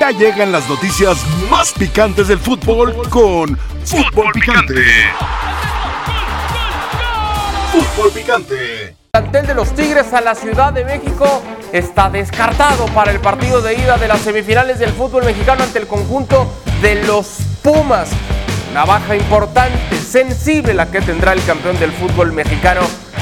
[0.00, 1.18] Ya llegan las noticias
[1.50, 4.82] más picantes del fútbol con Fútbol Picante.
[7.70, 8.84] Fútbol Picante.
[8.86, 13.60] El plantel de los Tigres a la Ciudad de México está descartado para el partido
[13.60, 18.08] de ida de las semifinales del fútbol mexicano ante el conjunto de los Pumas.
[18.70, 22.80] Una baja importante, sensible la que tendrá el campeón del fútbol mexicano.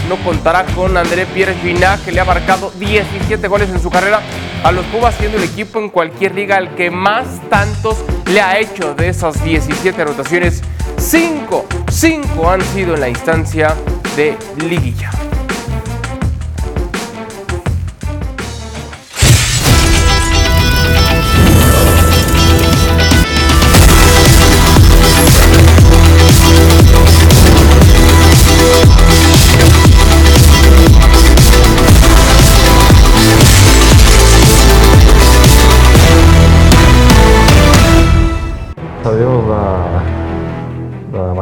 [0.09, 4.23] No contará con André Pierre Ginac, que le ha marcado 17 goles en su carrera
[4.65, 8.59] a los Pumas, siendo el equipo en cualquier liga al que más tantos le ha
[8.59, 10.63] hecho de esas 17 anotaciones.
[10.99, 13.75] 5, 5 han sido en la instancia
[14.17, 14.37] de
[14.69, 15.11] liguilla.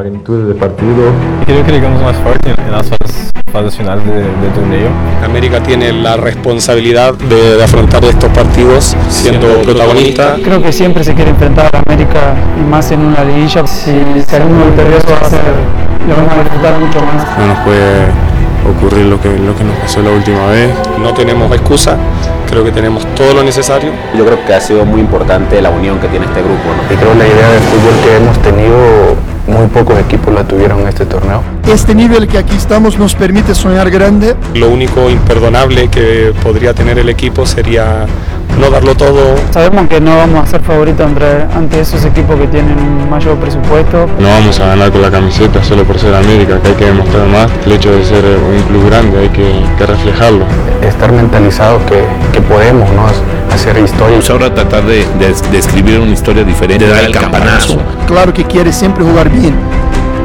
[0.06, 1.10] Magnitud del partido.
[1.46, 4.88] Creo que llegamos más fuerte en las fases, fases finales de- del torneo.
[5.24, 10.36] América tiene la responsabilidad de, de afrontar estos partidos siendo protagonista.
[10.42, 13.66] Creo que siempre se quiere enfrentar a América y más en una liguilla.
[13.66, 13.90] Si
[14.26, 15.40] salimos victoriosos va a ser,
[16.08, 17.38] lo vamos a disfrutar mucho más.
[17.38, 18.26] No nos puede
[18.76, 20.70] ocurrir lo que, lo que nos pasó la última vez.
[21.02, 21.96] No tenemos excusa,
[22.48, 23.90] creo que tenemos todo lo necesario.
[24.16, 26.62] Yo creo que ha sido muy importante la unión que tiene este grupo.
[26.76, 26.94] ¿no?
[26.94, 28.76] Y creo la idea de fútbol que hemos tenido,
[29.46, 31.42] muy pocos equipos la tuvieron en este torneo.
[31.66, 34.34] Este nivel que aquí estamos nos permite soñar grande.
[34.54, 38.06] Lo único imperdonable que podría tener el equipo sería
[38.58, 39.34] no darlo todo.
[39.50, 43.36] Sabemos que no vamos a ser favoritos entre, ante esos equipos que tienen un mayor
[43.36, 44.06] presupuesto.
[44.18, 47.26] No vamos a ganar con la camiseta solo por ser América, que hay que demostrar
[47.28, 47.50] más.
[47.66, 50.44] El hecho de ser un club grande hay que, que reflejarlo.
[50.82, 53.06] Estar mentalizados que, que podemos ¿no?
[53.56, 54.16] Hacer historia.
[54.16, 57.78] Pues ahora tratar de, de- de escribir una historia diferente, de dar el campanazo.
[58.06, 59.54] Claro que quiere siempre jugar bien,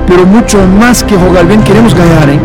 [0.07, 2.29] pero mucho más que jugar bien queremos ganar.
[2.29, 2.39] ¿eh?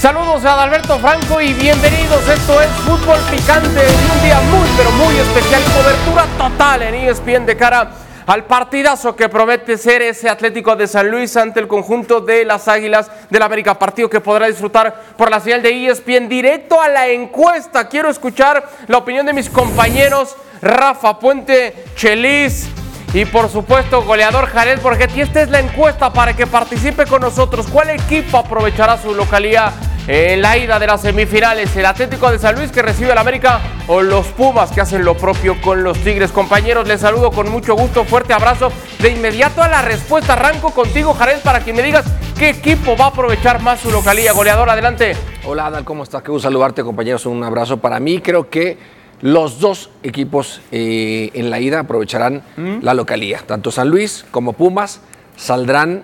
[0.00, 2.26] Saludos a Adalberto Franco y bienvenidos.
[2.28, 5.60] Esto es Fútbol Picante y un día muy, pero muy especial.
[5.76, 7.90] Cobertura total en ESPN de cara
[8.28, 12.68] al partidazo que promete ser ese Atlético de San Luis ante el conjunto de las
[12.68, 13.78] Águilas del América.
[13.78, 16.28] Partido que podrá disfrutar por la señal de ESPN.
[16.28, 17.88] Directo a la encuesta.
[17.88, 22.77] Quiero escuchar la opinión de mis compañeros Rafa Puente, Chelis.
[23.14, 27.66] Y por supuesto, goleador Jared Borghetti, esta es la encuesta para que participe con nosotros.
[27.72, 29.72] ¿Cuál equipo aprovechará su localía
[30.06, 31.74] en la ida de las semifinales?
[31.74, 35.16] ¿El Atlético de San Luis que recibe al América o los Pumas que hacen lo
[35.16, 36.32] propio con los Tigres?
[36.32, 38.70] Compañeros, les saludo con mucho gusto, fuerte abrazo.
[38.98, 42.04] De inmediato a la respuesta, arranco contigo, Jared, para que me digas
[42.38, 44.32] qué equipo va a aprovechar más su localía.
[44.32, 45.16] Goleador, adelante.
[45.46, 46.22] Hola Adal, ¿cómo estás?
[46.22, 48.20] Qué gusto saludarte compañeros, un abrazo para mí.
[48.20, 52.42] Creo que los dos equipos eh, en la ida aprovecharán
[52.82, 53.40] la localía.
[53.46, 55.00] Tanto San Luis como Pumas
[55.36, 56.02] saldrán,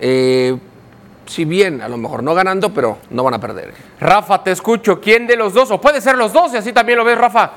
[0.00, 0.56] eh,
[1.26, 3.72] si bien a lo mejor no ganando, pero no van a perder.
[4.00, 5.00] Rafa, te escucho.
[5.00, 5.70] ¿Quién de los dos?
[5.70, 7.50] O puede ser los dos, y así también lo ves, Rafa.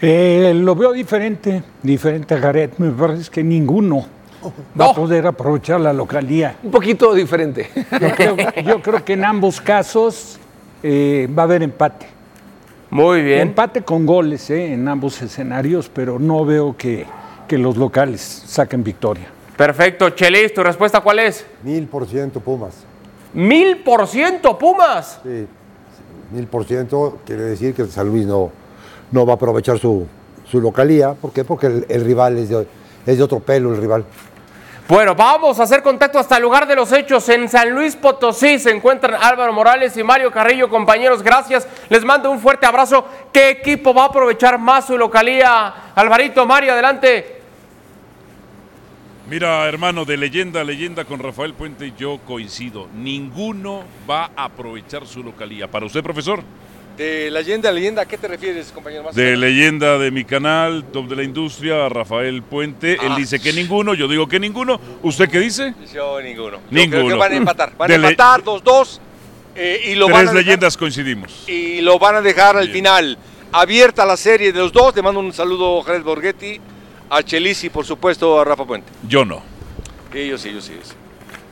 [0.00, 2.78] Eh, lo veo diferente, diferente a Gareth.
[2.78, 4.06] Me parece que ninguno
[4.78, 6.56] va a poder aprovechar la localía.
[6.62, 7.70] Un poquito diferente.
[7.74, 10.38] Yo creo, yo creo que en ambos casos
[10.82, 12.15] eh, va a haber empate.
[12.96, 13.40] Muy bien.
[13.40, 17.06] Empate con goles eh, en ambos escenarios, pero no veo que,
[17.46, 19.26] que los locales saquen victoria.
[19.56, 20.10] Perfecto.
[20.10, 21.46] Chelis, ¿tu respuesta cuál es?
[21.62, 22.84] Mil por ciento Pumas.
[23.34, 25.20] Mil por ciento Pumas.
[25.22, 25.46] Sí,
[26.32, 28.50] mil por ciento quiere decir que San Luis no,
[29.12, 30.06] no va a aprovechar su,
[30.44, 31.14] su localía.
[31.14, 31.44] ¿Por qué?
[31.44, 32.66] Porque el, el rival es de,
[33.06, 34.04] es de otro pelo, el rival.
[34.88, 37.28] Bueno, vamos a hacer contacto hasta el lugar de los hechos.
[37.28, 41.24] En San Luis Potosí se encuentran Álvaro Morales y Mario Carrillo, compañeros.
[41.24, 41.66] Gracias.
[41.88, 43.04] Les mando un fuerte abrazo.
[43.32, 45.92] ¿Qué equipo va a aprovechar más su localía?
[45.92, 47.42] Alvarito, Mario, adelante.
[49.28, 52.86] Mira, hermano, de leyenda a leyenda con Rafael Puente yo coincido.
[52.94, 55.68] Ninguno va a aprovechar su localía.
[55.68, 56.44] ¿Para usted, profesor?
[56.96, 59.02] De leyenda a leyenda, ¿a qué te refieres, compañero?
[59.04, 62.94] Más De leyenda de mi canal, Top de la Industria, Rafael Puente.
[62.94, 63.16] Él Ah.
[63.16, 64.80] dice que ninguno, yo digo que ninguno.
[65.02, 65.74] ¿Usted qué dice?
[65.94, 66.56] Yo ninguno.
[66.56, 67.04] Yo Ninguno.
[67.04, 67.76] creo que van a empatar.
[67.76, 68.98] Van De a empatar 2-2
[69.54, 71.44] eh, y lo van Tres a dejar- leyendas coincidimos.
[71.46, 73.18] y lo van a dejar al final.
[73.52, 74.94] Abierta la serie de los dos.
[74.94, 76.58] Te mando un saludo a Jared Borghetti,
[77.10, 78.90] a Chelisi, por supuesto, a Rafa Puente.
[79.06, 79.42] Yo no.
[80.14, 80.72] Y yo sí, yo sí.
[80.78, 80.94] yo sí.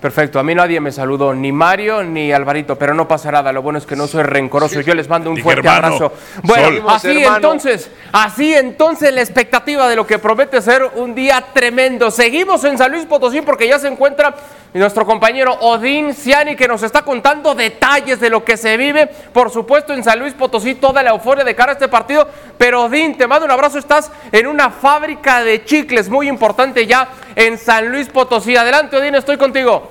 [0.05, 3.62] Perfecto, a mí nadie me saludó, ni Mario ni Alvarito, pero no pasa nada, lo
[3.62, 6.12] bueno es que no soy rencoroso, yo les mando un fuerte hermano, abrazo.
[6.43, 6.85] Bueno, Sol.
[6.89, 7.37] así Hermano.
[7.37, 12.11] entonces, así entonces la expectativa de lo que promete ser un día tremendo.
[12.11, 14.35] Seguimos en San Luis Potosí porque ya se encuentra
[14.81, 19.50] nuestro compañero Odín Ciani que nos está contando detalles de lo que se vive, por
[19.50, 22.29] supuesto en San Luis Potosí, toda la euforia de cara a este partido,
[22.59, 27.09] pero Odín, te mando un abrazo, estás en una fábrica de chicles muy importante ya
[27.37, 28.56] en San Luis Potosí.
[28.56, 29.91] Adelante Odín, estoy contigo.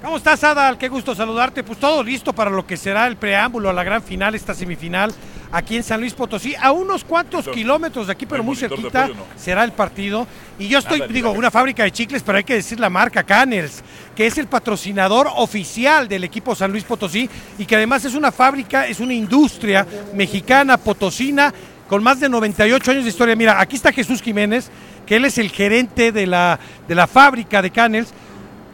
[0.00, 0.76] ¿Cómo estás, Adal?
[0.76, 1.64] Qué gusto saludarte.
[1.64, 5.14] Pues todo listo para lo que será el preámbulo a la gran final, esta semifinal
[5.54, 9.62] aquí en San Luis Potosí, a unos cuantos kilómetros de aquí, pero muy cerquita será
[9.62, 10.26] el partido.
[10.58, 13.84] Y yo estoy, digo, una fábrica de chicles, pero hay que decir la marca Canels,
[14.16, 18.32] que es el patrocinador oficial del equipo San Luis Potosí y que además es una
[18.32, 21.54] fábrica, es una industria mexicana, potosina,
[21.88, 23.36] con más de 98 años de historia.
[23.36, 24.70] Mira, aquí está Jesús Jiménez,
[25.06, 26.58] que él es el gerente de la,
[26.88, 28.12] de la fábrica de Canels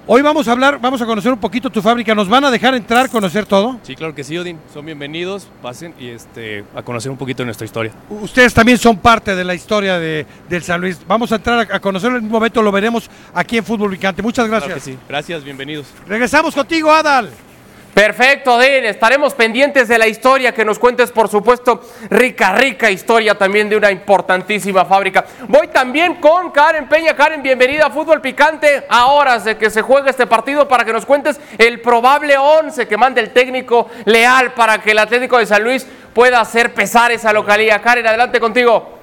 [0.07, 2.15] Hoy vamos a hablar, vamos a conocer un poquito tu fábrica.
[2.15, 3.79] ¿Nos van a dejar entrar, conocer todo?
[3.83, 4.59] Sí, claro que sí, Odin.
[4.73, 7.93] Son bienvenidos, pasen y este, a conocer un poquito de nuestra historia.
[8.09, 10.99] Ustedes también son parte de la historia de, del San Luis.
[11.07, 14.23] Vamos a entrar a, conocerlo en un momento, lo veremos aquí en Fútbol Picante.
[14.23, 14.67] Muchas gracias.
[14.67, 15.87] Claro que sí, gracias, bienvenidos.
[16.09, 17.31] Regresamos contigo, Adal.
[17.95, 18.85] Perfecto, Den.
[18.85, 23.77] Estaremos pendientes de la historia que nos cuentes, por supuesto, rica, rica historia también de
[23.77, 25.25] una importantísima fábrica.
[25.49, 27.17] Voy también con Karen Peña.
[27.17, 28.85] Karen, bienvenida a Fútbol Picante.
[28.89, 32.87] A horas de que se juegue este partido para que nos cuentes el probable 11
[32.87, 35.85] que mande el técnico leal para que el Atlético de San Luis
[36.15, 37.83] pueda hacer pesar esa localidad.
[37.83, 39.00] Karen, adelante contigo.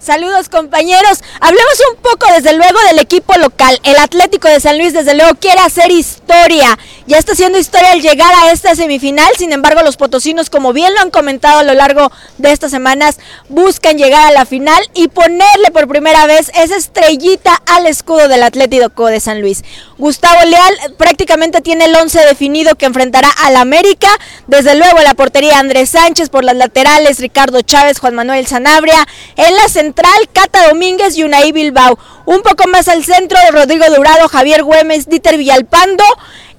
[0.00, 1.22] Saludos compañeros.
[1.40, 3.78] Hablemos un poco desde luego del equipo local.
[3.82, 6.78] El Atlético de San Luis desde luego quiere hacer historia.
[7.06, 9.30] Ya está haciendo historia al llegar a esta semifinal.
[9.36, 13.18] Sin embargo, los potosinos, como bien lo han comentado a lo largo de estas semanas,
[13.50, 18.42] buscan llegar a la final y ponerle por primera vez esa estrellita al escudo del
[18.42, 19.62] Atlético de San Luis.
[19.98, 24.08] Gustavo Leal prácticamente tiene el 11 definido que enfrentará al América.
[24.46, 29.06] Desde luego la portería Andrés Sánchez por las laterales, Ricardo Chávez, Juan Manuel Sanabria.
[29.36, 31.98] En la central, Cata Domínguez y Unai Bilbao.
[32.30, 36.04] Un poco más al centro, Rodrigo Durado, Javier Güemes, Dieter Villalpando.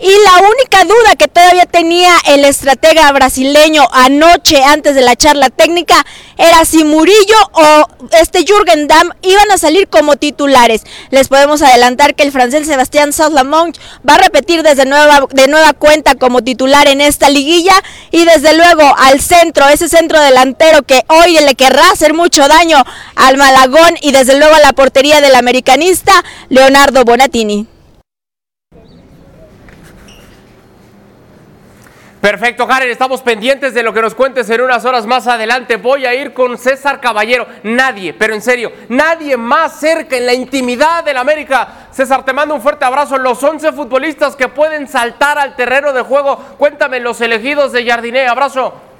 [0.01, 5.51] Y la única duda que todavía tenía el estratega brasileño anoche antes de la charla
[5.51, 5.95] técnica
[6.39, 7.87] era si Murillo o
[8.19, 10.81] este Jürgen Damm iban a salir como titulares.
[11.11, 13.77] Les podemos adelantar que el francés Sebastián Sautlamont
[14.07, 17.75] va a repetir desde nueva, de nueva cuenta como titular en esta liguilla
[18.09, 22.83] y desde luego al centro, ese centro delantero que hoy le querrá hacer mucho daño
[23.15, 26.11] al Malagón y desde luego a la portería del americanista
[26.49, 27.67] Leonardo Bonatini.
[32.19, 35.77] Perfecto, Karen, estamos pendientes de lo que nos cuentes en unas horas más adelante.
[35.77, 37.47] Voy a ir con César Caballero.
[37.63, 41.87] Nadie, pero en serio, nadie más cerca en la intimidad del América.
[41.91, 43.17] César, te mando un fuerte abrazo.
[43.17, 46.37] Los 11 futbolistas que pueden saltar al terreno de juego.
[46.59, 48.27] Cuéntame los elegidos de Jardiné.
[48.27, 48.90] Abrazo.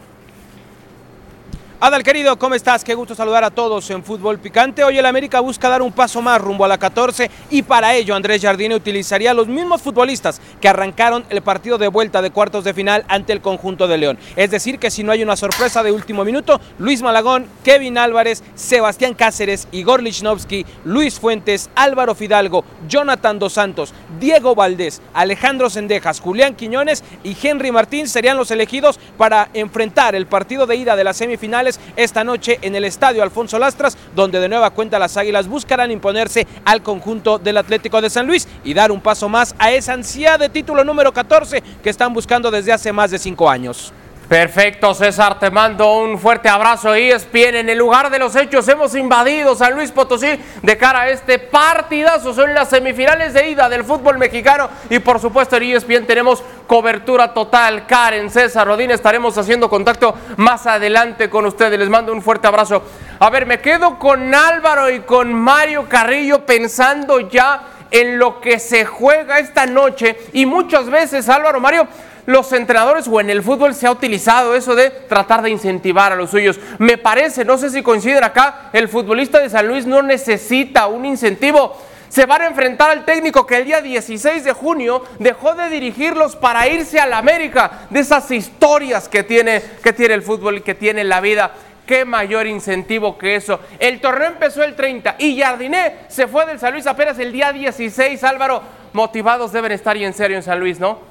[1.83, 2.83] Adal querido, ¿cómo estás?
[2.83, 4.83] Qué gusto saludar a todos en Fútbol Picante.
[4.83, 8.13] Hoy el América busca dar un paso más rumbo a la 14 y para ello
[8.13, 12.75] Andrés Jardine utilizaría los mismos futbolistas que arrancaron el partido de vuelta de cuartos de
[12.75, 14.19] final ante el conjunto de León.
[14.35, 18.43] Es decir, que si no hay una sorpresa de último minuto, Luis Malagón, Kevin Álvarez,
[18.53, 26.19] Sebastián Cáceres, Igor Lichnowsky, Luis Fuentes, Álvaro Fidalgo, Jonathan Dos Santos, Diego Valdés, Alejandro Sendejas,
[26.19, 31.05] Julián Quiñones y Henry Martín serían los elegidos para enfrentar el partido de ida de
[31.05, 35.47] las semifinales esta noche en el Estadio Alfonso Lastras, donde de nueva cuenta las Águilas
[35.47, 39.71] buscarán imponerse al conjunto del Atlético de San Luis y dar un paso más a
[39.71, 43.93] esa ansia de título número 14 que están buscando desde hace más de cinco años.
[44.31, 46.95] Perfecto, César, te mando un fuerte abrazo.
[46.95, 51.09] ESPN, en el lugar de los hechos hemos invadido San Luis Potosí de cara a
[51.09, 52.33] este partidazo.
[52.33, 57.33] Son las semifinales de ida del fútbol mexicano y por supuesto en ESPN tenemos cobertura
[57.33, 57.85] total.
[57.85, 61.77] Karen, César, Rodín, estaremos haciendo contacto más adelante con ustedes.
[61.77, 62.83] Les mando un fuerte abrazo.
[63.19, 68.59] A ver, me quedo con Álvaro y con Mario Carrillo pensando ya en lo que
[68.59, 71.85] se juega esta noche y muchas veces, Álvaro, Mario,
[72.25, 76.15] los entrenadores o en el fútbol se ha utilizado eso de tratar de incentivar a
[76.15, 76.59] los suyos.
[76.77, 81.05] Me parece, no sé si coinciden acá, el futbolista de San Luis no necesita un
[81.05, 81.77] incentivo.
[82.09, 86.35] Se van a enfrentar al técnico que el día 16 de junio dejó de dirigirlos
[86.35, 87.87] para irse a la América.
[87.89, 91.53] De esas historias que tiene, que tiene el fútbol y que tiene la vida.
[91.85, 93.61] Qué mayor incentivo que eso.
[93.79, 97.53] El torneo empezó el 30 y Jardiné se fue del San Luis apenas el día
[97.53, 98.21] 16.
[98.25, 98.61] Álvaro,
[98.91, 101.10] motivados deben estar y en serio en San Luis, ¿no?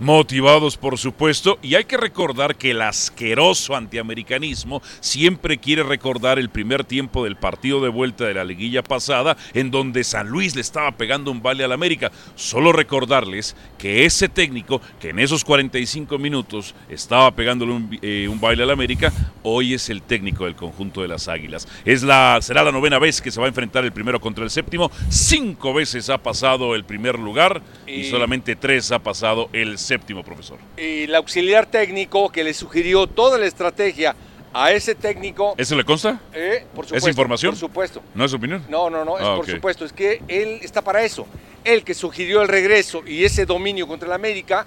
[0.00, 6.48] Motivados, por supuesto, y hay que recordar que el asqueroso antiamericanismo siempre quiere recordar el
[6.48, 10.62] primer tiempo del partido de vuelta de la liguilla pasada, en donde San Luis le
[10.62, 12.10] estaba pegando un baile al América.
[12.34, 18.40] Solo recordarles que ese técnico, que en esos 45 minutos estaba pegándole un, eh, un
[18.40, 21.66] baile al América, hoy es el técnico del conjunto de las Águilas.
[21.84, 24.50] Es la, será la novena vez que se va a enfrentar el primero contra el
[24.50, 24.90] séptimo.
[25.08, 30.22] Cinco veces ha pasado el primer lugar y, Y- solamente tres ha pasado el séptimo,
[30.22, 30.58] profesor.
[30.76, 34.14] Y el auxiliar técnico que le sugirió toda la estrategia
[34.52, 35.54] a ese técnico.
[35.56, 36.20] ¿Eso le consta?
[36.32, 37.52] Eh, por supuesto, ¿Es información?
[37.52, 38.02] Por supuesto.
[38.14, 38.64] ¿No es opinión?
[38.68, 39.84] No, no, no, es Ah, por supuesto.
[39.84, 41.26] Es que él está para eso.
[41.62, 44.66] Él que sugirió el regreso y ese dominio contra el América,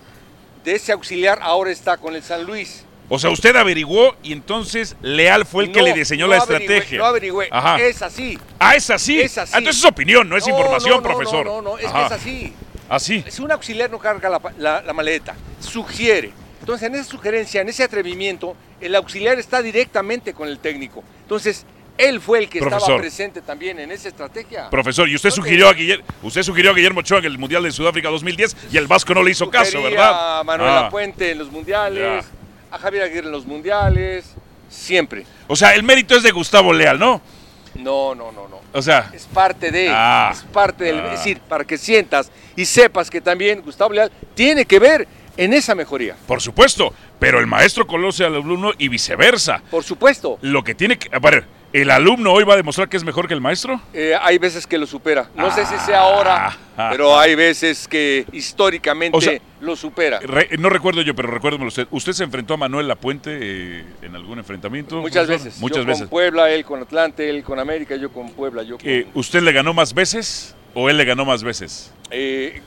[0.63, 2.85] de ese auxiliar ahora está con el San Luis.
[3.15, 6.97] O sea, usted averiguó y entonces Leal fue el que le diseñó no la estrategia.
[6.97, 7.79] No averigüé, Ajá.
[7.79, 8.39] es así.
[8.57, 9.21] Ah, es así.
[9.21, 9.51] Es así.
[9.53, 11.45] Ah, entonces es opinión, no es No, información, no, no, profesor.
[11.45, 11.99] No, no, no, es Ajá.
[11.99, 12.53] que es así.
[12.89, 13.23] Así.
[13.29, 16.31] Si un auxiliar no carga la, pa- la- la maleta, sugiere.
[16.61, 21.03] Entonces, en esa sugerencia, en ese atrevimiento, el auxiliar está directamente con el técnico.
[21.21, 21.67] Entonces,
[21.99, 24.71] él fue el que estaba presente también en esa estrategia.
[24.71, 27.61] Profesor, y usted No sugirió a Guillermo, usted sugirió a Guillermo Ochoa en el Mundial
[27.61, 30.39] de Sudáfrica 2010 y el Vasco no le hizo caso, ¿verdad?
[30.39, 30.89] A Manuela Ah.
[30.89, 32.25] Puente en los mundiales,
[32.73, 34.25] a Javier Aguirre en los mundiales,
[34.67, 35.25] siempre.
[35.47, 37.21] O sea, el mérito es de Gustavo Leal, ¿no?
[37.75, 38.61] No, no, no, no.
[38.73, 40.31] O sea, Es parte de, Ah.
[40.33, 41.05] es parte del, Ah.
[41.05, 45.53] es decir, para que sientas y sepas que también Gustavo Leal tiene que ver en
[45.53, 46.15] esa mejoría.
[46.27, 49.61] por supuesto, pero el maestro conoce al alumno y viceversa.
[49.69, 50.39] Por supuesto.
[50.41, 53.27] Lo que tiene que, a ver, ¿el alumno hoy va a demostrar que es mejor
[53.27, 53.81] que el maestro?
[53.93, 55.29] Eh, hay veces que lo supera.
[55.35, 56.87] No sé si sea ahora, Ah.
[56.91, 60.19] pero hay veces que históricamente O sea, lo supera.
[60.21, 61.87] Re- no recuerdo yo, pero recuérdemelo usted.
[61.91, 64.97] ¿Usted se enfrentó a Manuel Lapuente eh, en algún enfrentamiento?
[65.01, 65.45] Muchas profesor?
[65.47, 65.59] veces.
[65.61, 65.99] Muchas yo veces.
[66.01, 68.87] con Puebla, él con Atlante, él con América, yo con Puebla, yo con...
[68.87, 71.91] Eh, ¿Usted le ganó más veces o él le ganó más veces?
[72.11, 72.61] Eh,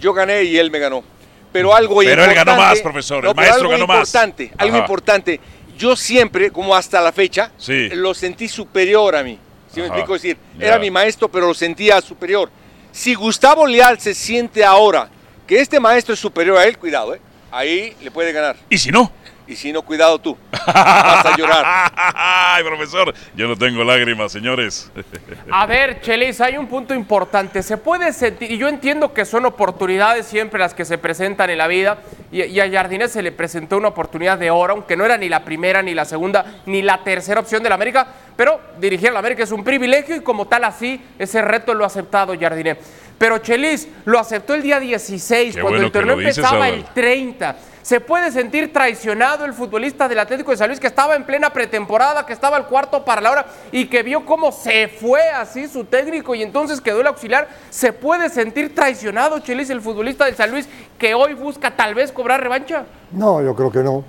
[0.00, 1.04] yo gané y él me ganó.
[1.52, 2.50] Pero algo Pero él importante.
[2.50, 3.96] ganó más, profesor, el No, pero maestro algo ganó más.
[4.08, 5.40] importante, Algo importante.
[5.76, 7.88] Yo siempre, como hasta la fecha, Sí.
[7.90, 9.38] lo sentí superior a mí.
[9.72, 9.94] ¿Sí me Ajá.
[9.96, 10.16] explico?
[10.16, 12.50] Es decir, era mi maestro, pero lo sentía superior.
[12.92, 15.08] Si Gustavo Leal se siente ahora
[15.46, 17.20] que este maestro es superior a él, cuidado, ¿eh?
[17.50, 18.56] Ahí le puede ganar.
[18.70, 19.12] ¿Y si no?
[19.48, 20.36] Y si no, cuidado tú.
[20.66, 21.64] Vas a llorar.
[21.96, 24.90] Ay, profesor, yo no tengo lágrimas, señores.
[25.50, 27.62] A ver, Chelis, hay un punto importante.
[27.62, 31.58] Se puede sentir, y yo entiendo que son oportunidades siempre las que se presentan en
[31.58, 31.98] la vida,
[32.32, 35.28] y, y a Jardinés se le presentó una oportunidad de oro, aunque no era ni
[35.28, 39.12] la primera, ni la segunda, ni la tercera opción de la América, pero dirigir a
[39.12, 42.78] la América es un privilegio y como tal así, ese reto lo ha aceptado Jardinés.
[43.18, 46.94] Pero Chelis lo aceptó el día 16, Qué cuando bueno el torneo empezaba el Adal.
[46.94, 47.56] 30.
[47.82, 51.50] Se puede sentir traicionado el futbolista del Atlético de San Luis que estaba en plena
[51.50, 55.68] pretemporada, que estaba al cuarto para la hora y que vio cómo se fue así
[55.68, 57.48] su técnico y entonces quedó el auxiliar.
[57.70, 60.68] Se puede sentir traicionado, Chelis, el futbolista del San Luis,
[60.98, 62.84] que hoy busca tal vez cobrar revancha.
[63.12, 64.04] No, yo creo que no.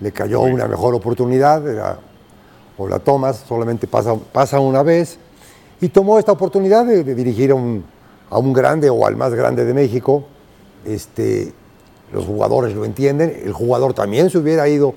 [0.00, 1.98] Le cayó una mejor oportunidad, era-
[2.78, 5.18] o la tomas, solamente pasa, pasa una vez,
[5.82, 7.84] y tomó esta oportunidad de, de dirigir a un,
[8.32, 10.24] a un grande o al más grande de México.
[10.86, 11.52] Este,
[12.12, 14.94] los jugadores lo entienden, el jugador también se hubiera ido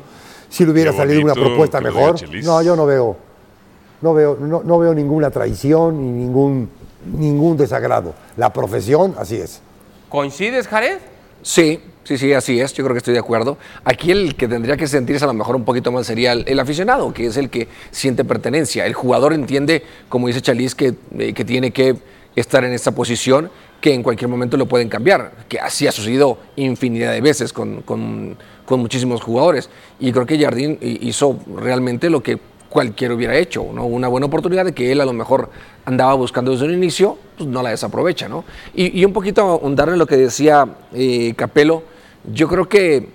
[0.49, 2.15] si le hubiera Qué salido una propuesta mejor.
[2.43, 3.17] No, yo no veo,
[4.01, 6.69] no veo, no, no veo ninguna traición ni ningún,
[7.17, 8.13] ningún desagrado.
[8.37, 9.61] La profesión, así es.
[10.07, 10.97] ¿Coincides, Jared?
[11.41, 12.73] Sí, sí, sí, así es.
[12.73, 13.57] Yo creo que estoy de acuerdo.
[13.83, 16.59] Aquí el que tendría que sentirse a lo mejor un poquito más sería el, el
[16.59, 18.85] aficionado, que es el que siente pertenencia.
[18.85, 21.97] El jugador entiende, como dice Chalis, que, eh, que tiene que
[22.35, 23.49] estar en esta posición,
[23.81, 27.81] que en cualquier momento lo pueden cambiar, que así ha sucedido infinidad de veces con,
[27.81, 29.69] con- con muchísimos jugadores.
[29.99, 32.39] Y creo que Jardín hi- hizo realmente lo que
[32.69, 33.85] cualquiera hubiera hecho, ¿no?
[33.85, 35.49] Una buena oportunidad de que él a lo mejor
[35.85, 38.43] andaba buscando desde un inicio, pues no la desaprovecha, ¿no?
[38.73, 41.83] Y, y un poquito ahondar en lo que decía eh, Capelo,
[42.33, 43.07] yo creo que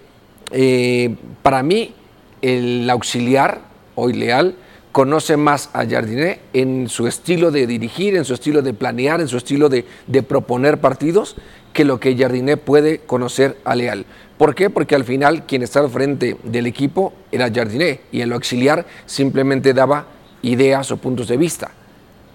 [0.52, 1.92] eh, para mí
[2.40, 3.60] el auxiliar,
[3.96, 4.54] hoy leal,
[4.92, 9.28] conoce más a Jardiné en su estilo de dirigir, en su estilo de planear, en
[9.28, 11.36] su estilo de, de proponer partidos,
[11.72, 14.04] que lo que Jardiné puede conocer a Leal.
[14.36, 14.70] ¿Por qué?
[14.70, 18.86] Porque al final quien está al frente del equipo era Jardiné y en lo auxiliar
[19.06, 20.06] simplemente daba
[20.42, 21.70] ideas o puntos de vista.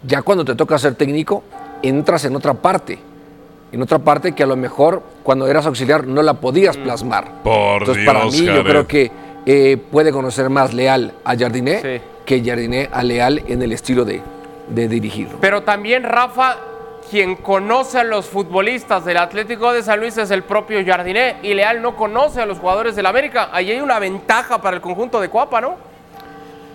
[0.03, 1.43] Ya cuando te toca ser técnico,
[1.81, 2.99] entras en otra parte,
[3.71, 7.41] en otra parte que a lo mejor cuando eras auxiliar no la podías plasmar.
[7.43, 9.11] Por Entonces, para mí, yo creo que
[9.45, 14.21] eh, puede conocer más Leal a Jardiné que Jardiné a Leal en el estilo de,
[14.69, 15.27] de dirigir.
[15.39, 16.57] Pero también, Rafa,
[17.09, 21.53] quien conoce a los futbolistas del Atlético de San Luis es el propio Jardiné y
[21.53, 23.49] Leal no conoce a los jugadores del América.
[23.51, 25.75] Ahí hay una ventaja para el conjunto de Cuapa, ¿no?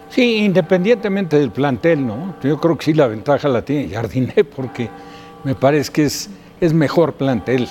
[0.08, 2.34] Sí, independientemente del plantel, ¿no?
[2.42, 4.88] Yo creo que sí la ventaja la tiene Jardiné porque
[5.44, 6.30] me parece que es,
[6.60, 7.68] es mejor plantel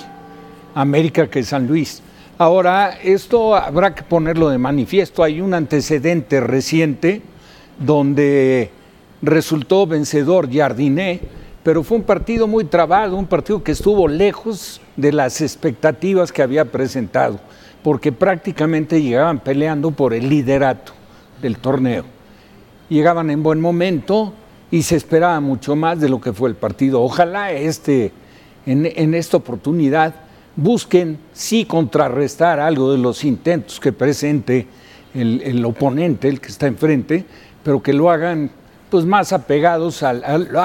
[0.74, 2.02] América que San Luis.
[2.38, 5.22] Ahora, esto habrá que ponerlo de manifiesto.
[5.22, 7.20] Hay un antecedente reciente
[7.80, 8.70] donde
[9.22, 11.20] resultó vencedor Jardiné,
[11.62, 16.42] pero fue un partido muy trabado, un partido que estuvo lejos de las expectativas que
[16.42, 17.40] había presentado,
[17.82, 20.92] porque prácticamente llegaban peleando por el liderato
[21.42, 22.04] del torneo.
[22.88, 24.32] Llegaban en buen momento
[24.70, 27.02] y se esperaba mucho más de lo que fue el partido.
[27.02, 28.12] Ojalá este,
[28.66, 30.14] en, en esta oportunidad
[30.56, 34.66] busquen sí contrarrestar algo de los intentos que presente
[35.14, 37.24] el, el oponente, el que está enfrente,
[37.62, 38.50] pero que lo hagan
[38.90, 40.12] pues más apegados a,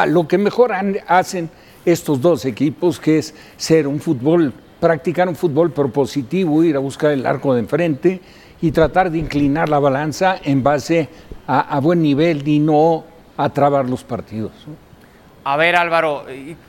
[0.08, 0.72] lo que mejor
[1.08, 1.50] hacen
[1.86, 7.12] estos dos equipos, que es ser un fútbol, practicar un fútbol propositivo, ir a buscar
[7.12, 8.22] el arco de enfrente
[8.62, 11.08] y tratar de inclinar la balanza en base
[11.48, 13.04] a, buen nivel y no
[13.38, 14.52] a los partidos.
[15.48, 16.26] A ver, Álvaro,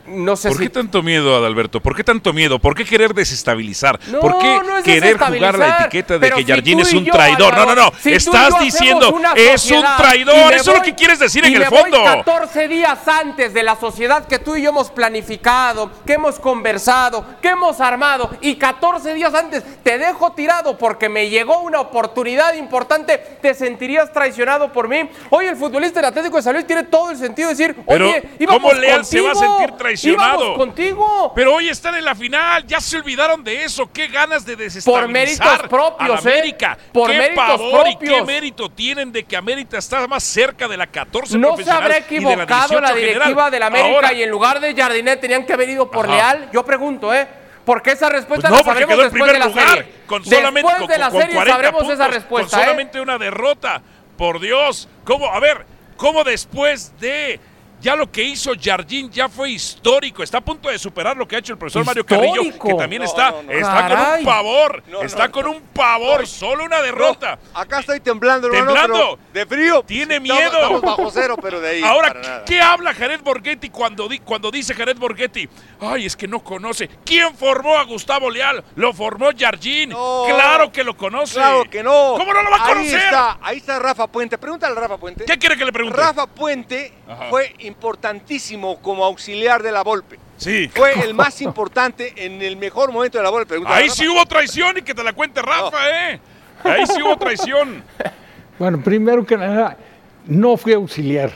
[0.07, 1.81] no sé ¿Por si qué tanto miedo, Adalberto?
[1.81, 2.59] ¿Por qué tanto miedo?
[2.59, 3.99] ¿Por qué querer desestabilizar?
[4.09, 7.11] No, ¿Por qué no es querer jugar la etiqueta de que Jardín es un yo,
[7.11, 7.55] traidor?
[7.55, 7.99] Álvaro, no, no, no.
[7.99, 10.53] si Estás diciendo, es un traidor.
[10.53, 12.05] Eso es lo que quieres decir en el voy fondo.
[12.05, 17.25] 14 días antes de la sociedad que tú y yo hemos planificado, que hemos conversado,
[17.41, 22.53] que hemos armado, y 14 días antes te dejo tirado porque me llegó una oportunidad
[22.53, 25.09] importante, ¿te sentirías traicionado por mí?
[25.31, 28.11] Hoy el futbolista del Atlético de San Luis tiene todo el sentido de decir, Pero,
[28.11, 30.55] oye, íbamos ¿cómo Leal se va a sentir traicionado?
[30.55, 31.33] contigo.
[31.35, 33.91] Pero hoy están en la final, ya se olvidaron de eso.
[33.93, 36.19] Qué ganas de desestabilizar Por méritos propios, a la ¿eh?
[36.39, 36.79] América.
[36.93, 40.77] Por qué méritos pavor y qué mérito tienen de que América está más cerca de
[40.77, 44.23] la 14 ¿No se habrá la equivocado la, 18 directiva de la América Ahora, y
[44.23, 46.15] en lugar de Jardinet tenían que haber ido por Ajá.
[46.15, 46.51] Leal?
[46.53, 47.27] Yo pregunto, ¿eh?
[47.65, 49.93] Porque esa respuesta Pues no, la sabremos después de primer la lugar, serie.
[50.07, 52.65] con solamente después con, de la con serie 40 sabremos esa respuesta, con ¿eh?
[52.65, 53.83] solamente una derrota.
[54.17, 55.27] Por Dios, ¿cómo?
[55.31, 57.39] A ver, ¿cómo después de
[57.87, 60.25] ya lo que hizo Jardín ya fue histórico?
[60.25, 63.03] Está a punto de superar lo que ha hecho el profesor Mario Carrillo, que también
[63.03, 63.53] No, está, no, no.
[63.53, 67.39] está con un pavor, está con un pavor, solo una derrota.
[67.55, 69.21] Acá estoy temblando, Temblando.
[69.33, 69.85] de frío.
[69.87, 70.35] Tiene miedo.
[70.53, 71.83] Estamos bajo cero, pero de ahí.
[71.85, 72.43] Ahora.
[72.45, 75.49] ¿qué habla Jared Borghetti cuando, di- cuando dice Jared Borghetti?
[75.81, 76.89] Ay, es que no conoce.
[77.05, 78.65] ¿Quién formó a Gustavo Leal?
[78.75, 79.91] Lo formó Jardín.
[79.91, 81.35] Claro que lo conoce.
[81.35, 82.15] Claro que no.
[82.19, 82.99] ¿Cómo no lo va a Ahí conocer?
[82.99, 84.39] está, ahí está Rafa Puente.
[84.39, 85.25] Pregúntale a Rafa Puente.
[85.25, 85.97] ¿Qué quiere que le pregunte?
[86.01, 87.27] Rafa Puente Ajá.
[87.31, 90.19] fue importantísimo como auxiliar de la Volpe.
[90.39, 90.69] Sí.
[90.75, 93.57] Fue el más importante en el mejor momento de la Volpe.
[93.67, 95.77] Ahí sí hubo traición y que te la cuente Rafa,
[96.13, 96.21] ¿eh?
[96.65, 97.83] Ahí sí hubo traición.
[98.59, 99.77] Bueno, primero que nada,
[100.25, 101.31] no fui auxiliar.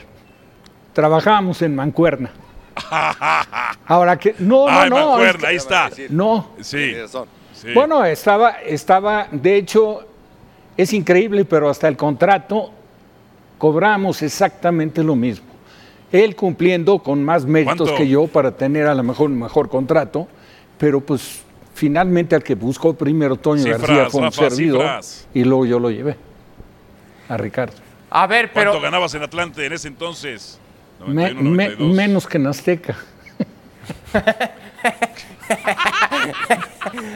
[0.91, 2.31] Trabajábamos en Mancuerna.
[3.85, 4.95] Ahora que no, no, Ay, no.
[5.09, 5.89] mancuerna, es que- ahí está.
[6.09, 6.49] No.
[6.61, 6.95] Sí.
[7.53, 7.67] Sí.
[7.75, 9.99] Bueno, estaba, estaba, de hecho,
[10.75, 12.71] es increíble, pero hasta el contrato
[13.59, 15.50] cobramos exactamente lo mismo.
[16.11, 17.95] Él cumpliendo con más méritos ¿Cuánto?
[17.95, 20.27] que yo para tener a lo mejor un mejor contrato,
[20.77, 21.41] pero pues
[21.73, 25.27] finalmente al que buscó primero Toño Cifras, García fue un Rafa, servidor cifras.
[25.33, 26.17] y luego yo lo llevé
[27.29, 27.73] a Ricardo.
[28.09, 30.59] A ver, ¿Cuánto pero ganabas en Atlante en ese entonces?
[30.99, 31.95] Me- 91, me- 92.
[31.95, 32.95] menos que en Azteca.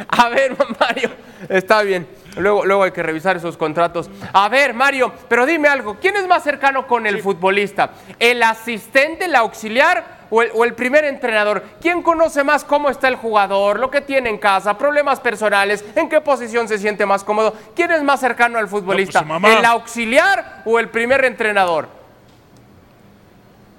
[0.07, 1.09] A ver, Mario,
[1.49, 2.07] está bien.
[2.37, 4.09] Luego, luego hay que revisar esos contratos.
[4.33, 5.97] A ver, Mario, pero dime algo.
[5.99, 7.91] ¿Quién es más cercano con el futbolista?
[8.19, 11.63] ¿El asistente, el auxiliar o el, o el primer entrenador?
[11.81, 16.09] ¿Quién conoce más cómo está el jugador, lo que tiene en casa, problemas personales, en
[16.09, 17.53] qué posición se siente más cómodo?
[17.75, 19.21] ¿Quién es más cercano al futbolista?
[19.21, 19.53] mamá.
[19.53, 21.87] ¿El auxiliar o el primer entrenador?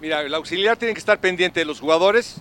[0.01, 2.41] Mira, el auxiliar tiene que estar pendiente de los jugadores,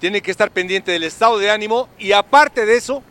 [0.00, 3.02] tiene que estar pendiente del estado de ánimo y aparte de eso,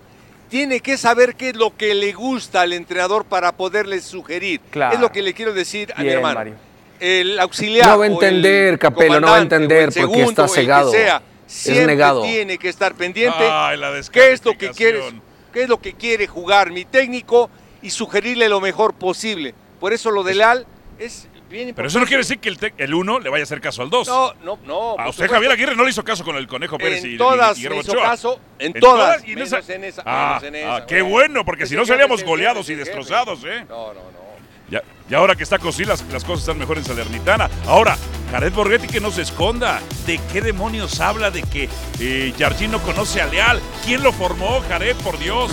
[0.53, 4.61] tiene que saber qué es lo que le gusta al entrenador para poderle sugerir.
[4.69, 4.93] Claro.
[4.93, 6.35] Es lo que le quiero decir a mi hermano.
[6.35, 6.53] Mario.
[6.99, 7.87] El auxiliar.
[7.87, 10.61] No va a entender, Capelo, no va a entender porque segundo, está o el que
[10.61, 10.91] cegado.
[10.91, 12.21] sea, Es siempre negado.
[12.21, 13.39] tiene que estar pendiente.
[13.41, 15.21] Ay, la ¿Qué es lo que quiere, descalificación.
[15.51, 17.49] qué es lo que quiere jugar mi técnico
[17.81, 19.55] y sugerirle lo mejor posible?
[19.79, 20.67] Por eso lo de Leal
[20.99, 21.73] es bien.
[21.73, 23.81] Pero eso no quiere decir que el, te- el uno le vaya a hacer caso
[23.81, 24.07] al dos.
[24.09, 24.95] No, no, no.
[24.99, 25.29] A usted.
[25.29, 27.61] Javier Aguirre no le hizo caso con el Conejo Pérez y En y- todas y
[27.61, 31.01] Guillermo hizo caso, en todas, y menos en esa, Ah, menos en esa, ah, qué
[31.01, 33.65] bueno, porque si no el goleados y destrozados, ¿eh?
[33.69, 34.23] No, no, no.
[34.69, 37.49] Ya, y ahora que está Cosí, las, las cosas están mejor en Salernitana.
[37.67, 37.95] Ahora,
[38.31, 39.79] Jared Borghetti que no se esconda.
[40.07, 43.61] ¿De qué demonios habla de que eh, Jardín no conoce a Leal?
[43.85, 45.51] ¿Quién lo formó, Jared, por Dios?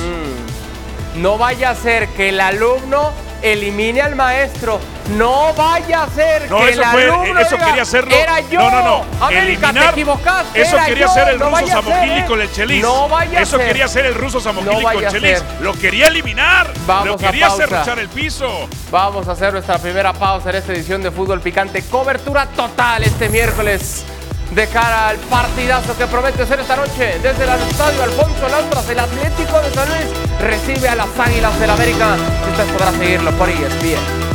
[1.16, 4.79] No vaya a ser que el alumno elimine al maestro.
[5.16, 8.14] No vaya a ser No, que eso el alumno eso diga, quería hacerlo.
[8.14, 8.61] Era yo.
[8.61, 9.27] No, no, no.
[9.27, 9.85] América, Eliminar.
[9.87, 10.61] te equivocaste.
[10.62, 11.11] Eso quería yo.
[11.11, 12.25] hacer el No ruso a Samogili ¿eh?
[12.29, 12.83] con el Chelis.
[12.83, 13.66] No vaya a Eso ser.
[13.66, 15.42] quería hacer el ruso Samogili con a Chelis.
[15.61, 16.73] Lo quería eliminar.
[16.87, 17.66] Vamos Lo a quería pausa.
[17.66, 18.68] cerruchar el piso.
[18.92, 21.83] Vamos a hacer nuestra primera pausa en esta edición de Fútbol Picante.
[21.83, 24.05] Cobertura total este miércoles
[24.54, 28.98] de cara al partidazo que promete ser esta noche desde el estadio Alfonso Lastras, el
[28.98, 32.16] Atlético de San Luis recibe a las Águilas del América.
[32.50, 34.30] Usted podrá seguirlo por ESPN.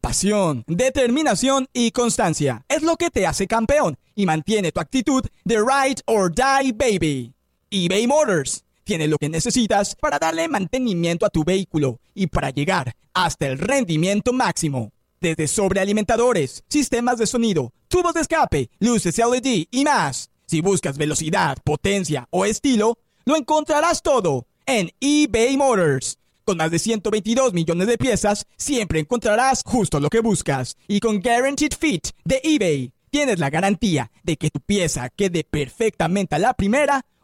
[0.00, 5.58] Pasión, determinación y constancia es lo que te hace campeón y mantiene tu actitud de
[5.58, 7.34] ride or die baby.
[7.70, 12.94] eBay Motors tiene lo que necesitas para darle mantenimiento a tu vehículo y para llegar
[13.24, 14.92] hasta el rendimiento máximo.
[15.20, 20.30] Desde sobrealimentadores, sistemas de sonido, tubos de escape, luces LED y más.
[20.46, 26.18] Si buscas velocidad, potencia o estilo, lo encontrarás todo en eBay Motors.
[26.44, 30.76] Con más de 122 millones de piezas, siempre encontrarás justo lo que buscas.
[30.86, 36.36] Y con Guaranteed Fit de eBay, tienes la garantía de que tu pieza quede perfectamente
[36.36, 37.04] a la primera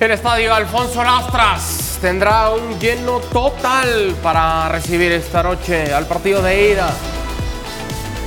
[0.00, 6.72] El estadio Alfonso Lastras tendrá un lleno total para recibir esta noche al partido de
[6.72, 6.90] ida.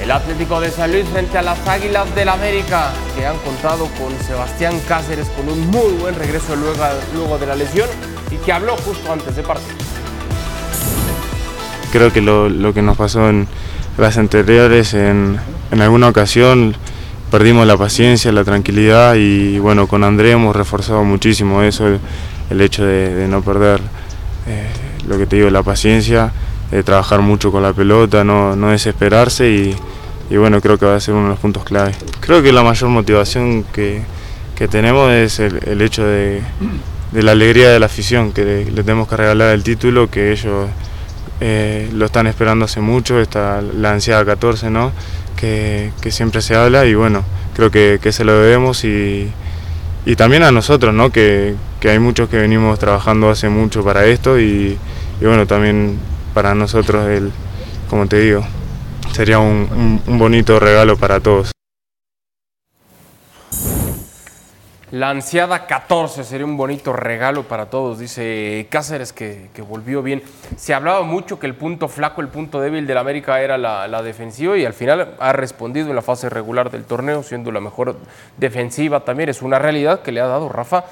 [0.02, 4.18] El Atlético de San Luis frente a las Águilas del América, que han contado con
[4.26, 7.90] Sebastián Cáceres con un muy buen regreso luego, luego de la lesión
[8.32, 9.76] y que habló justo antes de partir.
[11.92, 13.46] Creo que lo, lo que nos pasó en
[13.98, 15.38] las anteriores, en,
[15.72, 16.78] en alguna ocasión,
[17.32, 21.88] perdimos la paciencia, la tranquilidad y bueno, con André hemos reforzado muchísimo eso,
[22.50, 23.82] el, hecho de, no perder
[24.48, 24.68] eh,
[25.08, 26.32] lo que te digo, la paciencia,
[26.72, 31.00] de trabajar mucho con la pelota, no, no desesperarse y, bueno, creo que va a
[31.00, 31.94] ser uno de los puntos clave.
[32.20, 34.02] Creo que la mayor motivación que,
[34.56, 36.42] que tenemos es el, el hecho de,
[37.12, 40.34] de, la alegría de la afición, que le, le, tenemos que regalar el título, que
[40.34, 40.68] ellos
[41.40, 44.92] eh, lo están esperando hace mucho, está la ansiada 14, ¿no?
[45.36, 47.24] Que, que, siempre se habla y bueno,
[47.56, 49.32] creo que, que se lo debemos y,
[50.06, 51.12] y, también a nosotros, ¿no?
[51.12, 54.78] Que, que, hay muchos que venimos trabajando hace mucho para esto y,
[55.22, 56.00] y bueno, también
[56.34, 57.32] para nosotros, el,
[57.90, 58.44] como te digo,
[59.14, 61.52] sería un, un, un bonito regalo para todos.
[64.92, 70.24] La ansiada 14 sería un bonito regalo para todos, dice Cáceres que, que, volvió bien.
[70.56, 74.02] Se hablaba mucho que el punto flaco, el punto débil del América era la, la,
[74.02, 77.98] defensiva y al final ha respondido en la fase regular del torneo, siendo la mejor
[78.38, 79.28] defensiva también.
[79.28, 80.86] Es una realidad que le ha dado Rafa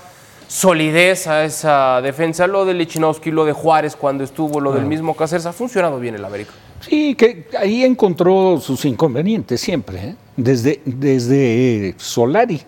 [0.45, 2.47] solidez a esa defensa.
[2.47, 6.15] Lo de Lichinowski, lo de Juárez cuando estuvo, lo del mismo Cáceres, ha funcionado bien
[6.15, 6.51] el América.
[6.81, 10.15] Sí, que ahí encontró sus inconvenientes siempre, ¿eh?
[10.36, 12.62] desde, desde Solari.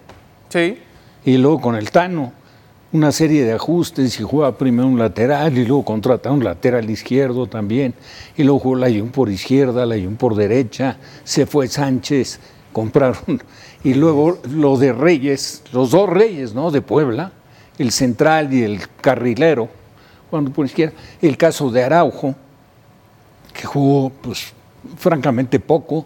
[0.47, 0.77] Sí
[1.27, 2.31] y luego con el Tano,
[2.93, 7.47] una serie de ajustes y juega primero un lateral y luego contrata un lateral izquierdo
[7.47, 7.93] también
[8.37, 12.39] y luego jugó Layún por izquierda, Layún por derecha, se fue Sánchez,
[12.71, 13.43] compraron
[13.83, 16.71] y luego lo de Reyes, los dos Reyes, ¿no?
[16.71, 17.33] De Puebla,
[17.77, 19.67] el central y el carrilero,
[20.29, 22.35] cuando por izquierda, el caso de Araujo,
[23.53, 24.53] que jugó pues
[24.95, 26.05] francamente poco,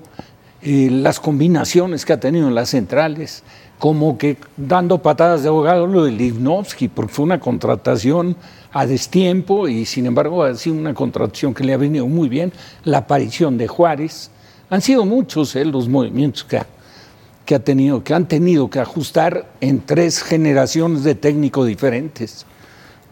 [0.64, 3.44] las combinaciones que ha tenido en las centrales,
[3.80, 8.36] como que dando patadas de abogado lo de Livnovsky, porque fue una contratación
[8.72, 12.54] a destiempo y sin embargo ha sido una contratación que le ha venido muy bien.
[12.84, 14.30] La aparición de Juárez,
[14.70, 16.66] han sido muchos eh, los movimientos que, ha,
[17.44, 22.46] que, ha tenido, que han tenido que ajustar en tres generaciones de técnicos diferentes,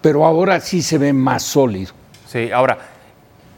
[0.02, 1.94] pero ahora sí se ve más sólido.
[2.28, 2.78] Sí, ahora,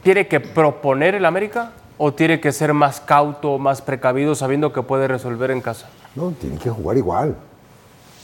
[0.02, 4.82] ¿tiene que proponer el América o tiene que ser más cauto, más precavido, sabiendo que
[4.82, 5.88] puede resolver en casa?
[6.16, 7.36] No, tiene que jugar igual.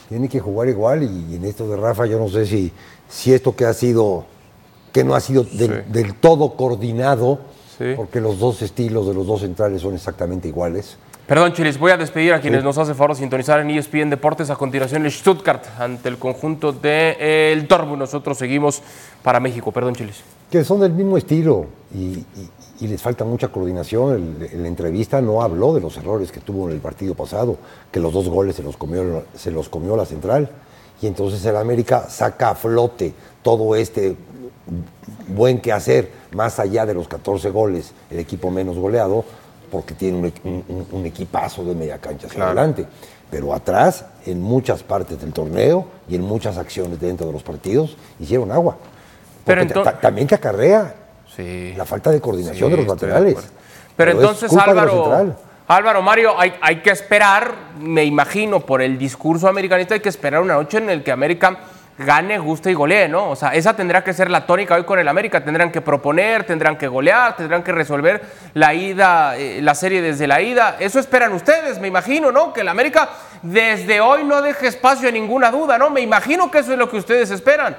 [0.10, 2.72] Tiene que jugar igual y, en esto de Rafa yo no sé si,
[3.08, 4.26] si esto que ha sido,
[4.92, 5.92] que no ha sido del, sí.
[5.92, 7.38] del todo coordinado,
[7.78, 7.94] sí.
[7.96, 10.98] porque los dos estilos de los dos centrales son exactamente iguales.
[11.28, 12.66] Perdón, Chiles, voy a despedir a quienes sí.
[12.66, 14.50] nos hace favor de sintonizar en ESPN Deportes.
[14.50, 18.00] A continuación, el Stuttgart ante el conjunto del de, eh, Dortmund.
[18.00, 18.82] Nosotros seguimos
[19.22, 19.72] para México.
[19.72, 20.24] Perdón, Chiles.
[20.50, 24.38] Que son del mismo estilo y, y, y les falta mucha coordinación.
[24.42, 27.58] El, en la entrevista no habló de los errores que tuvo en el partido pasado,
[27.92, 30.50] que los dos goles se los comió, se los comió la central.
[31.02, 34.16] Y entonces el América saca a flote todo este
[35.28, 39.24] buen quehacer, más allá de los 14 goles, el equipo menos goleado,
[39.72, 42.52] porque tiene un, un, un equipazo de media cancha hacia claro.
[42.52, 42.86] adelante.
[43.30, 47.98] Pero atrás, en muchas partes del torneo y en muchas acciones dentro de los partidos,
[48.20, 48.78] hicieron agua.
[49.46, 49.66] Pero
[50.02, 50.96] también te acarrea
[51.38, 51.74] sí.
[51.78, 53.36] la falta de coordinación sí, de los laterales.
[53.36, 53.48] Pero,
[53.96, 55.36] pero, entonces, Álvaro,
[55.68, 60.42] Álvaro Mario, hay, hay que esperar, me imagino, por el discurso americanista, hay que esperar
[60.42, 61.58] una noche en el que América
[61.98, 63.32] gane, guste y golee, ¿no?
[63.32, 65.44] O sea, esa tendrá que ser la tónica hoy con el América.
[65.44, 68.22] Tendrán que proponer, tendrán que golear, tendrán que resolver
[68.54, 70.78] la ida, eh, la serie desde la ida.
[70.80, 72.54] Eso esperan ustedes, me imagino, ¿no?
[72.54, 73.10] Que el América
[73.42, 75.90] desde hoy no deje espacio a ninguna duda, ¿no?
[75.90, 77.76] Me imagino que eso es lo que ustedes esperan.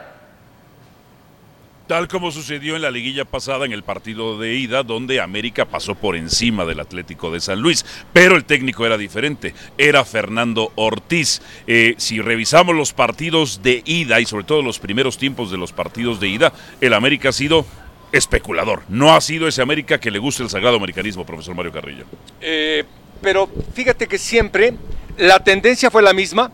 [1.88, 5.94] Tal como sucedió en la liguilla pasada en el partido de ida, donde América pasó
[5.94, 7.82] por encima del Atlético de San Luis.
[8.12, 11.40] Pero el técnico era diferente, era Fernando Ortiz.
[11.66, 15.72] Eh, si revisamos los partidos de ida y sobre todo los primeros tiempos de los
[15.72, 17.64] partidos de ida, el América ha sido
[18.12, 18.82] especulador.
[18.90, 22.04] No ha sido ese América que le gusta el sagrado americanismo, profesor Mario Carrillo.
[22.42, 22.84] Eh,
[23.22, 24.74] pero fíjate que siempre
[25.16, 26.52] la tendencia fue la misma.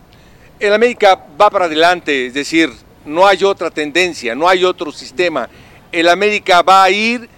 [0.61, 2.69] El América va para adelante, es decir,
[3.05, 5.49] no hay otra tendencia, no hay otro sistema.
[5.91, 7.29] El América va a ir,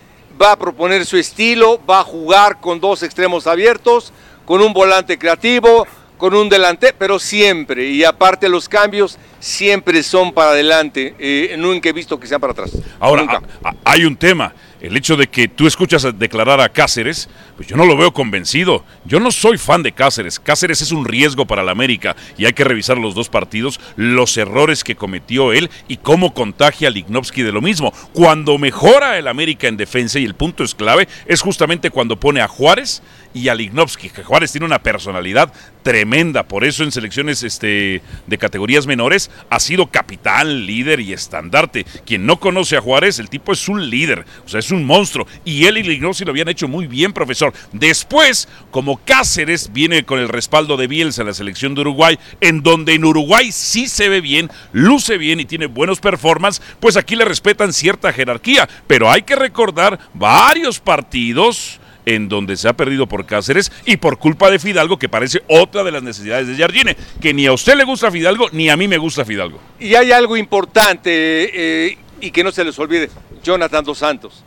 [0.42, 4.14] va a proponer su estilo, va a jugar con dos extremos abiertos,
[4.46, 5.86] con un volante creativo,
[6.18, 11.90] con un delante, pero siempre, y aparte los cambios siempre son para adelante, eh, nunca
[11.90, 12.72] he visto que sean para atrás.
[13.00, 13.24] Ahora,
[13.64, 17.68] a, a, hay un tema, el hecho de que tú escuchas declarar a Cáceres, pues
[17.68, 18.84] yo no lo veo convencido.
[19.06, 20.40] Yo no soy fan de Cáceres.
[20.40, 24.38] Cáceres es un riesgo para la América y hay que revisar los dos partidos, los
[24.38, 27.94] errores que cometió él y cómo contagia a Lignovsky de lo mismo.
[28.14, 32.42] Cuando mejora el América en defensa y el punto es clave, es justamente cuando pone
[32.42, 33.02] a Juárez
[33.34, 35.52] y a Lignovsky, que Juárez tiene una personalidad
[35.84, 41.86] tremenda, por eso en selecciones este, de categorías menores ha sido capitán, líder y estandarte.
[42.06, 45.28] Quien no conoce a Juárez, el tipo es un líder, o sea, es un monstruo.
[45.46, 47.54] Y él y Lignovsky lo habían hecho muy bien, profesor.
[47.74, 52.64] Después, como Cáceres viene con el respaldo de Bielsa en la selección de Uruguay, en
[52.64, 57.16] donde en Uruguay sí se ve bien, luce bien y tiene buenos performances, pues aquí
[57.16, 58.68] le respetan cierta jerarquía.
[58.88, 64.18] Pero hay que recordar varios partidos en donde se ha perdido por Cáceres y por
[64.18, 67.76] culpa de Fidalgo, que parece otra de las necesidades de Jardine, que ni a usted
[67.76, 69.60] le gusta Fidalgo, ni a mí me gusta Fidalgo.
[69.78, 73.10] Y hay algo importante eh, y que no se les olvide,
[73.44, 74.46] Jonathan Dos Santos.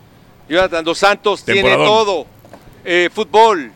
[0.51, 2.27] Jonathan Dos Santos tiene todo,
[2.85, 3.71] eh, fútbol,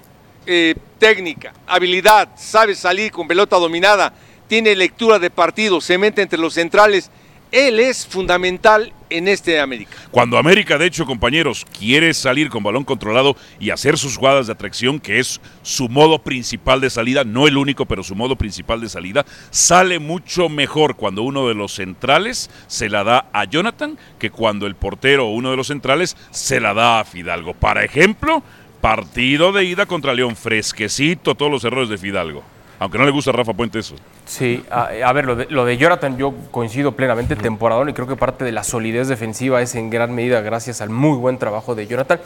[0.44, 4.12] eh, técnica, habilidad, sabe salir con pelota dominada,
[4.48, 7.12] tiene lectura de partido, se mete entre los centrales.
[7.52, 9.96] Él es fundamental en este América.
[10.11, 14.53] Cuando América, de hecho, compañeros, quiere salir con balón controlado y hacer sus jugadas de
[14.53, 18.81] atracción, que es su modo principal de salida, no el único, pero su modo principal
[18.81, 23.96] de salida, sale mucho mejor cuando uno de los centrales se la da a Jonathan
[24.18, 27.55] que cuando el portero o uno de los centrales se la da a Fidalgo.
[27.55, 28.42] Para ejemplo,
[28.81, 32.53] partido de ida contra León, fresquecito todos los errores de Fidalgo.
[32.78, 33.94] Aunque no le gusta a Rafa Puente eso.
[34.26, 38.16] Sí, a, ver, lo de, lo de, Jonathan yo coincido plenamente, temporadón, y creo que
[38.16, 41.87] parte de la solidez defensiva es en gran medida gracias al muy buen trabajo de
[41.87, 42.20] Jonathan.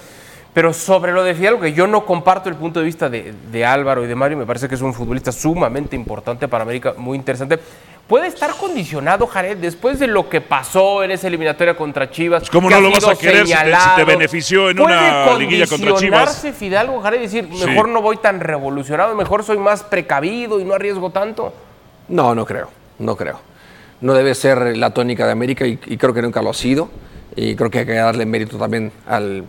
[0.55, 4.03] Pero sobre lo de Fidalgo, que yo no comparto el punto de vista de Álvaro
[4.03, 7.61] y de Mario, me parece que es un futbolista sumamente importante para América, muy interesante.
[8.09, 12.41] ¿Puede estar condicionado, Jared, después de lo que pasó en esa eliminatoria contra Chivas?
[12.41, 15.67] Pues ¿Cómo no lo vas a querer si te, si te, benefició en una liguilla
[15.67, 16.41] contra Chivas?
[16.41, 17.93] ¿Puede Fidalgo, Jared, decir, mejor sí.
[17.93, 21.53] no voy tan revolucionado, mejor soy más precavido y no arriesgo tanto?
[22.09, 23.41] No, no creo, no creo.
[24.01, 26.89] No debe ser la tónica de América y, y creo que nunca lo ha sido.
[27.37, 29.45] Y creo que hay que darle mérito también al,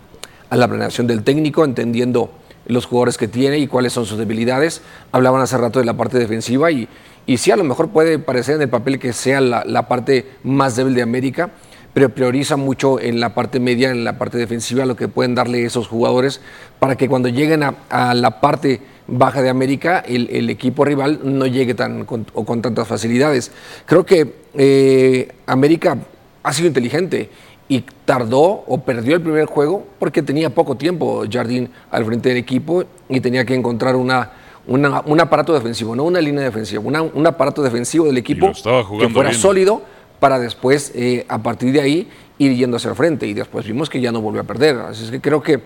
[0.50, 2.30] a la planeación del técnico, entendiendo
[2.66, 4.82] los jugadores que tiene y cuáles son sus debilidades.
[5.14, 6.88] Hablaban hace rato de la parte defensiva y,
[7.30, 10.76] y sí, a lo mejor puede parecer en el papel que sea la, parte más
[10.76, 11.52] débil de América,
[11.94, 15.64] pero prioriza mucho en la parte media, en la parte defensiva, lo que pueden darle
[15.64, 16.42] esos jugadores
[16.80, 21.46] para que cuando lleguen a, la parte baja de América, el, el, equipo rival no
[21.46, 23.52] llegue tan con, o con tantas facilidades.
[23.86, 26.00] Creo que eh, América
[26.42, 27.30] ha sido inteligente
[27.68, 32.40] y tardó o perdió el primer juego porque tenía poco tiempo Jardín al frente del
[32.40, 34.32] equipo y tenía que encontrar una
[34.68, 39.10] una, un aparato defensivo, no una línea defensiva, una, un aparato defensivo del equipo que
[39.10, 39.42] fuera bien.
[39.42, 39.82] sólido
[40.20, 43.26] para después, eh, a partir de ahí, ir yendo hacia el frente.
[43.26, 44.78] Y después vimos que ya no volvió a perder.
[44.78, 45.62] Así es que creo que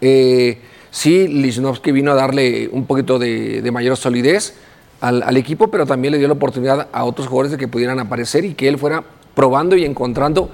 [0.00, 0.58] eh,
[0.90, 4.54] sí, Lichnowsky vino a darle un poquito de, de mayor solidez
[5.00, 7.98] al, al, equipo, pero también le dio la oportunidad a otros jugadores de que pudieran
[7.98, 9.04] aparecer y que él fuera
[9.34, 10.50] probando y encontrando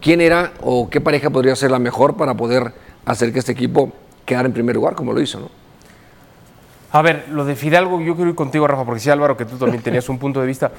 [0.00, 2.72] quién era o qué pareja podría ser la mejor para poder
[3.04, 3.92] hacer que este equipo
[4.24, 5.40] quedara en primer lugar, como lo hizo.
[5.40, 5.59] ¿no?
[6.92, 9.56] A ver, lo de Fidalgo, yo quiero ir contigo, Rafa, porque sí, Álvaro, que tú
[9.56, 10.70] también tenías un punto de vista.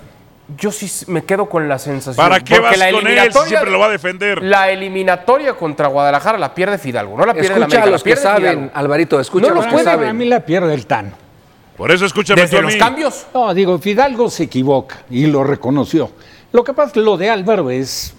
[0.58, 2.16] Yo sí me quedo con la sensación.
[2.26, 3.32] ¿Para qué vas la con él?
[3.32, 4.44] Siempre lo va a defender.
[4.44, 8.04] La eliminatoria contra Guadalajara la pierde Fidalgo, no la pierde escucha la América, a los
[8.04, 8.72] que saben, Fidalgo.
[8.74, 10.10] Alvarito, escucha no a los lo que saben.
[10.10, 11.12] A mí la pierde el Tano.
[11.78, 12.80] Por eso escúchame Desde tú a los mí.
[12.80, 13.28] cambios.
[13.34, 16.12] No, digo, Fidalgo se equivoca y lo reconoció.
[16.52, 18.14] Lo que pasa es que lo de Álvaro es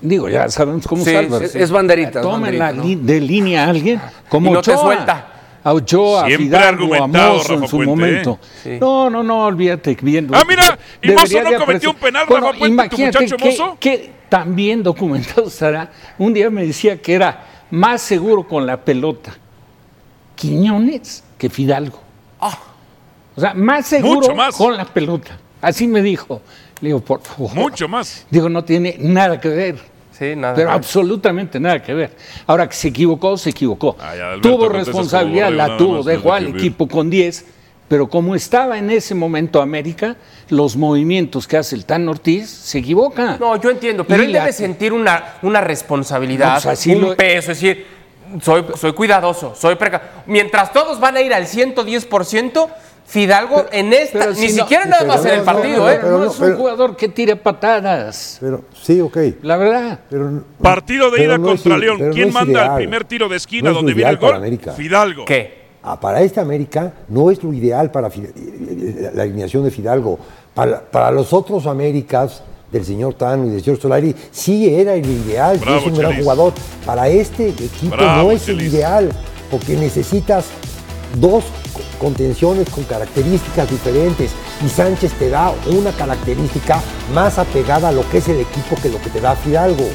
[0.00, 1.44] Digo, ya sabemos cómo sí, es Álvaro.
[1.44, 2.20] Es, es banderita.
[2.20, 2.84] Tomen la, ¿no?
[2.84, 4.74] de línea a alguien como y no Ochoa.
[4.74, 5.26] te suelta.
[5.64, 8.38] A Ochoa, a Siempre Fidalgo, a argumentado, Mozo en su Puente, momento.
[8.64, 8.78] ¿eh?
[8.80, 9.96] No, no, no, olvídate.
[10.00, 13.36] Bien, Ah, mira, ¿y Mozo no cometió un penal, Bueno, Rafa Puente, tu imagínate muchacho
[13.36, 13.76] qué- Mozo?
[13.80, 15.90] qué tan bien documentado estará.
[16.18, 19.34] Un día me decía que era más seguro con la pelota
[20.36, 22.00] Quiñones que Fidalgo.
[23.36, 24.56] O sea, más seguro más.
[24.56, 25.38] con la pelota.
[25.62, 26.42] Así me dijo.
[26.80, 27.54] Le digo, por favor.
[27.54, 28.26] Mucho más.
[28.30, 29.78] Digo, no tiene nada que ver.
[30.18, 30.54] Sí, nada.
[30.54, 32.10] Pero absolutamente nada que ver.
[32.46, 33.96] Ahora que se equivocó, se equivocó.
[34.00, 37.44] Alberto, tuvo responsabilidad, la tuvo, dejó no al equipo con 10,
[37.86, 40.16] pero como estaba en ese momento América,
[40.50, 43.36] los movimientos que hace el Tan Ortiz se equivoca.
[43.38, 46.94] No, yo entiendo, pero Y él la- debe sentir una, una responsabilidad, No, pues así
[46.94, 47.86] un lo- peso, es decir,
[48.42, 50.02] soy, soy cuidadoso, soy preca...
[50.26, 52.68] Mientras todos van a ir al 110%,
[53.08, 55.98] Fidalgo en esta, Pero ni si no- siquiera nada más en el partido, no, ¿eh?
[55.98, 58.36] pero no es un jugador que tire patadas.
[58.38, 59.16] Pero, sí, ok.
[59.40, 60.00] La verdad.
[60.10, 62.10] Pero, Partido de pero ida es contra León.
[62.12, 64.34] ¿Quién manda el primer tiro de esquina No es lo donde viene el gol?
[64.34, 64.72] América.
[64.72, 65.24] Fidalgo.
[65.24, 65.56] ¿Qué?
[65.82, 68.10] Ah, para esta América no es lo ideal para
[69.14, 70.18] la alineación de Fidalgo.
[70.52, 75.06] Para, para los otros Américas del señor Tano y del señor Solari, sí era el
[75.08, 76.52] ideal, sí es un gran jugador.
[76.84, 78.60] Para este equipo Bravo, no es Chelis.
[78.66, 79.08] el ideal,
[79.50, 80.44] porque necesitas
[81.18, 81.44] dos
[81.98, 84.30] contenciones con características diferentes
[84.64, 86.80] y Sánchez te da una característica
[87.14, 89.88] más apegada a lo que es el equipo que lo que te da Fidalgo.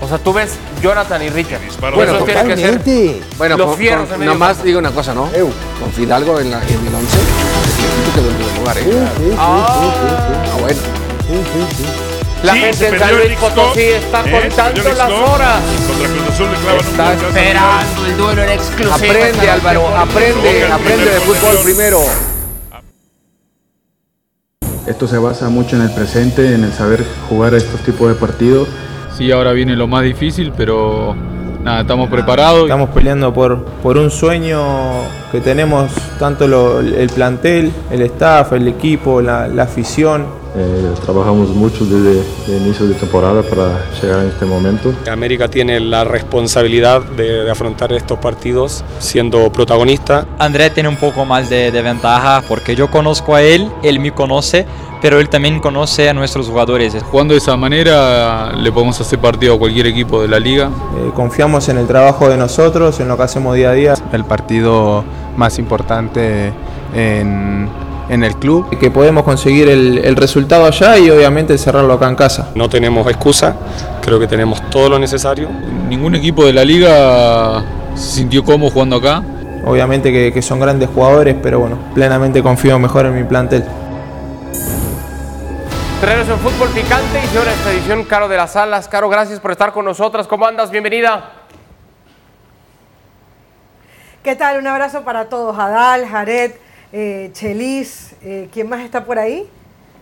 [0.00, 0.50] O sea, tú ves
[0.82, 1.60] Jonathan y Richard.
[1.94, 2.70] Bueno, tienen que ser.
[3.38, 4.64] Bueno, los con- fierros con- en nomás campo.
[4.64, 5.28] digo una cosa, ¿no?
[5.80, 9.36] Con Fidalgo en, la, en el 11, el equipo quedó en primer lugar, ¿eh?
[9.38, 12.13] Ah, bueno.
[12.44, 14.30] La Sí, gente en San Luis Potosí está ¿eh?
[14.48, 15.60] contando las horas.
[15.88, 18.94] Contra Cruz Azul le clavan un Está esperando el duelo en exclusiva.
[18.96, 22.00] Aprende, Álvaro, aprende, aprende de fútbol primero.
[24.86, 28.14] Esto se basa mucho en el presente, en el saber jugar a estos tipos de
[28.14, 28.68] partidos.
[29.16, 31.16] Sí, ahora viene lo más difícil, pero
[31.62, 32.64] nada, estamos preparados.
[32.64, 34.60] Estamos peleando por, por un sueño
[35.32, 40.43] que tenemos tanto lo- el plantel, el staff, el equipo, la, la afición.
[40.56, 44.94] Eh, trabajamos mucho desde el inicio de temporada para llegar a este momento.
[45.10, 50.26] América tiene la responsabilidad de, de afrontar estos partidos siendo protagonista.
[50.38, 54.12] André tiene un poco más de, de ventaja porque yo conozco a él, él me
[54.12, 54.64] conoce,
[55.02, 56.94] pero él también conoce a nuestros jugadores.
[57.02, 60.70] Jugando de esa manera le podemos hacer partido a cualquier equipo de la liga.
[60.96, 63.94] Eh, confiamos en el trabajo de nosotros, en lo que hacemos día a día.
[64.12, 65.04] El partido
[65.36, 66.52] más importante
[66.94, 67.68] en,
[68.08, 68.78] en el club.
[68.78, 72.50] Que podemos conseguir el, el resultado allá y obviamente cerrarlo acá en casa.
[72.54, 73.56] No tenemos excusa,
[74.02, 75.48] creo que tenemos todo lo necesario.
[75.88, 77.64] Ningún equipo de la liga
[77.94, 79.22] se sintió cómodo jugando acá.
[79.66, 83.64] Obviamente que, que son grandes jugadores, pero bueno, plenamente confío mejor en mi plantel.
[86.00, 88.88] Trenes en fútbol picante y señora expedición Caro de las Alas.
[88.88, 90.26] Caro, gracias por estar con nosotras.
[90.26, 90.70] ¿Cómo andas?
[90.70, 91.30] Bienvenida.
[94.22, 94.58] ¿Qué tal?
[94.58, 95.58] Un abrazo para todos.
[95.58, 96.52] Adal, Jared,
[96.96, 99.50] eh, Chelis, eh, ¿quién más está por ahí?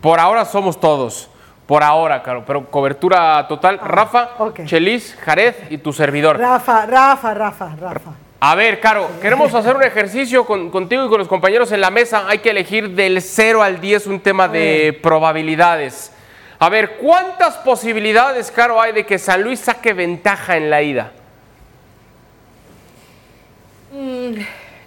[0.02, 1.31] Por ahora somos todos.
[1.66, 2.44] Por ahora, Caro.
[2.46, 3.78] Pero cobertura total.
[3.78, 4.31] Rafa,
[4.66, 6.38] Chelis, Jared y tu servidor.
[6.38, 8.11] Rafa, Rafa, Rafa, Rafa.
[8.40, 11.90] A ver, Caro, queremos hacer un ejercicio con- contigo y con los compañeros en la
[11.90, 12.28] mesa.
[12.28, 16.12] Hay que elegir del 0 al 10 un tema de probabilidades.
[16.59, 21.12] A ver, ¿cuántas posibilidades, Caro, hay de que San Luis saque ventaja en la ida?
[23.92, 24.35] Mm,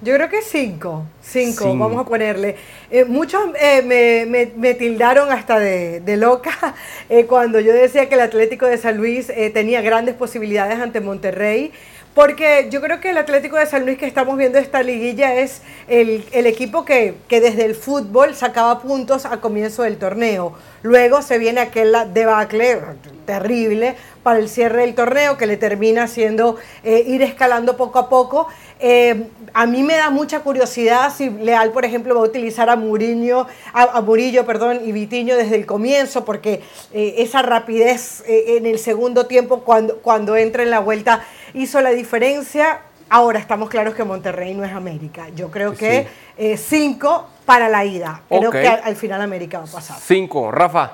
[0.06, 1.78] yo creo que cinco, cinco, Cinco.
[1.78, 2.56] vamos a ponerle.
[2.92, 6.52] Eh, muchos eh, me, me- me tildaron hasta de, de loca
[7.10, 11.02] eh, cuando yo decía que el Atlético de San Luis eh, tenía grandes posibilidades ante
[11.02, 11.72] Monterrey.
[12.16, 15.62] Porque yo creo que el Atlético de San Luis que estamos viendo esta liguilla es
[15.90, 20.54] el, el equipo que, que desde el fútbol sacaba puntos a comienzo del torneo.
[20.82, 22.80] Luego se viene aquel debacle
[23.26, 28.08] terrible para el cierre del torneo que le termina haciendo eh, ir escalando poco a
[28.08, 28.48] poco.
[28.80, 32.76] Eh, a mí me da mucha curiosidad si Leal, por ejemplo, va a utilizar a
[32.76, 36.62] Mourinho, a, Murillo, perdón, y Vitiño desde el comienzo, porque
[36.94, 41.24] eh, esa rapidez en el segundo tiempo, cuando, cuando entra en la vuelta,
[41.56, 42.80] hizo la diferencia.
[43.10, 45.30] Ahora estamos claros que Monterrey no es América.
[45.36, 48.22] Yo creo que eh, cinco para la ida.
[48.30, 49.98] Creo que al, al final América va a pasar.
[50.00, 50.52] Cinco.
[50.52, 50.92] Rafa,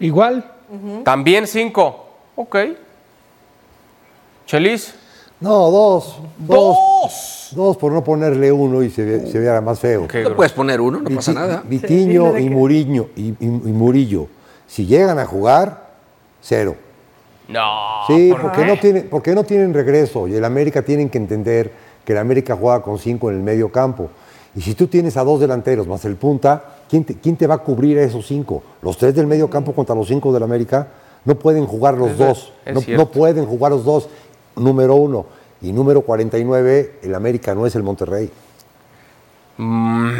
[0.00, 0.50] Igual.
[1.04, 2.06] también cinco.
[2.36, 2.56] Ok.
[4.46, 4.94] Chelis.
[5.40, 6.18] No, dos.
[6.38, 7.48] Dos.
[7.52, 10.08] Dos por no ponerle uno y se, ve- se viera más feo.
[10.24, 11.62] No puedes poner uno, no pasa nada.
[11.64, 14.28] Vitiño y Muriño y, y- y Murillo,
[14.66, 15.88] si llegan a jugar,
[16.40, 16.76] cero.
[17.48, 18.00] No.
[18.06, 18.66] Sí, ¿por porque qué?
[18.66, 21.70] no, tienen, porque no tienen regreso y el América tienen que entender
[22.04, 24.10] que el América juega con cinco en el medio campo.
[24.54, 27.56] Y si tú tienes a dos delanteros más el punta, ¿quién te, quién te va
[27.56, 28.62] a cubrir a esos cinco?
[28.82, 30.88] Los tres del medio campo contra los cinco del América
[31.24, 32.52] no pueden jugar los Es dos.
[32.64, 34.08] es No, pueden jugar los dos,
[34.56, 35.26] número uno.
[35.60, 38.30] Y número 49, el América no es el Monterrey.
[39.56, 40.10] Mm,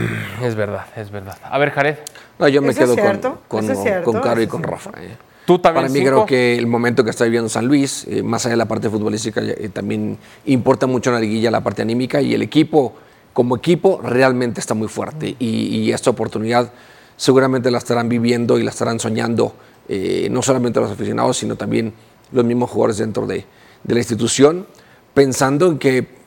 [0.42, 1.36] es verdad, es verdad.
[1.42, 1.96] A ver, Jared.
[2.38, 4.46] No, yo me Eso es quedo con, cierto, con, eso es cierto, con Caro y
[4.46, 4.90] con Rafa.
[5.00, 5.16] eh.
[5.46, 6.10] ¿Tú también Para mí cinco?
[6.10, 8.88] creo que el momento que está viviendo San Luis, eh, más allá de la parte
[8.88, 10.16] futbolística, eh, también
[10.46, 12.94] importa mucho en la liguilla la parte anímica y el equipo,
[13.32, 15.36] como equipo, realmente está muy fuerte.
[15.38, 16.72] Y, y esta oportunidad
[17.16, 19.54] seguramente la estarán viviendo y la estarán soñando,
[19.88, 21.92] eh, no solamente los aficionados, sino también
[22.32, 23.44] los mismos jugadores dentro de,
[23.82, 24.66] de la institución,
[25.12, 26.23] pensando en que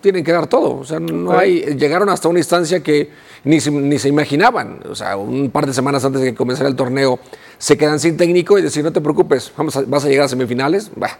[0.00, 0.76] tienen que dar todo.
[0.78, 3.10] O sea, no hay, llegaron hasta una instancia que
[3.44, 4.80] ni se, ni se imaginaban.
[4.90, 7.18] O sea, un par de semanas antes de que comenzara el torneo,
[7.58, 10.28] se quedan sin técnico y decir, no te preocupes, vamos a- vas a llegar a
[10.28, 10.90] semifinales.
[10.96, 11.18] Bah,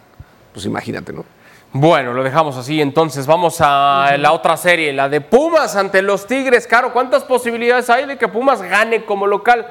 [0.53, 1.25] pues imagínate, ¿no?
[1.73, 2.81] Bueno, lo dejamos así.
[2.81, 6.67] Entonces vamos a la otra serie, la de Pumas ante los Tigres.
[6.67, 9.67] Caro, ¿cuántas posibilidades hay de que Pumas gane como local?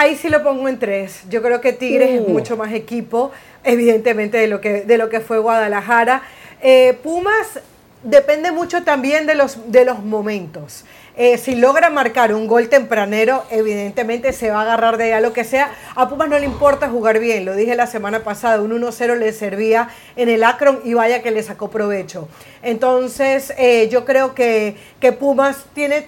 [0.00, 1.22] Ahí sí lo pongo en tres.
[1.28, 2.30] Yo creo que Tigres es Uh.
[2.30, 3.32] mucho más equipo,
[3.64, 6.22] evidentemente, de lo que, de lo que fue Guadalajara.
[6.62, 7.58] Eh, Pumas
[8.04, 10.84] depende mucho también de los, de los momentos.
[11.16, 15.20] Eh, si logra marcar un gol tempranero, evidentemente se va a agarrar de ahí a
[15.20, 15.72] lo que sea.
[15.96, 19.32] A Pumas no le importa jugar bien, lo dije la semana pasada, un 1-0 le
[19.32, 22.28] servía en el Akron y vaya que le sacó provecho.
[22.62, 26.06] Entonces, eh, yo creo que, que Pumas tiene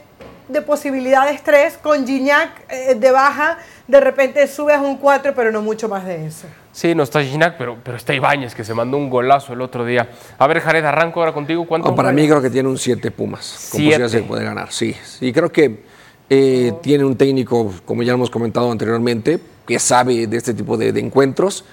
[0.51, 5.51] de posibilidades tres, con Gignac eh, de baja, de repente subes a un 4, pero
[5.53, 6.47] no mucho más de eso.
[6.73, 9.85] Sí, no está Ginac, pero, pero está Ibáñez, que se mandó un golazo el otro
[9.85, 10.09] día.
[10.39, 11.67] A ver, Jared, arranco ahora contigo.
[11.67, 11.89] ¿Cuánto?
[11.89, 14.95] No, para mí creo que tiene un 7 Pumas, con posibilidades de poder ganar, sí.
[15.21, 15.83] Y creo que
[16.29, 20.93] eh, tiene un técnico, como ya hemos comentado anteriormente, que sabe de este tipo de,
[20.93, 21.65] de encuentros.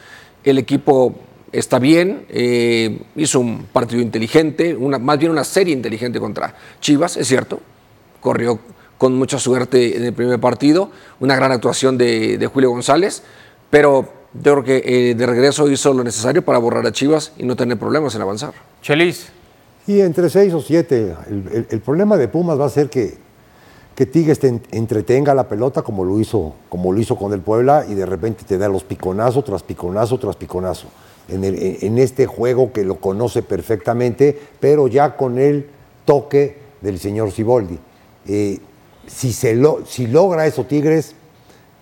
[0.44, 1.16] El equipo
[1.52, 7.18] está bien, eh, hizo un partido inteligente, una, más bien una serie inteligente contra Chivas,
[7.18, 7.62] es cierto.
[8.28, 8.60] Corrió
[8.98, 10.90] con mucha suerte en el primer partido,
[11.22, 13.24] una gran actuación de, de Julio González,
[13.70, 17.44] pero yo creo que eh, de regreso hizo lo necesario para borrar a Chivas y
[17.46, 18.52] no tener problemas en avanzar.
[18.82, 19.28] Chelis.
[19.88, 21.16] Y entre seis o siete.
[21.30, 23.18] El, el- el problema de Pumas va a ser que,
[23.96, 27.40] que Tigres te en- entretenga la pelota como lo, hizo, como lo hizo con el
[27.40, 30.88] Puebla y de repente te da los piconazos tras piconazo tras piconazo.
[31.30, 35.68] En, el- en- en este juego que lo conoce perfectamente, pero ya con el
[36.04, 37.80] toque del señor Siboldi.
[38.28, 38.60] Eh,
[39.08, 41.16] si, se lo, si logra eso Tigres,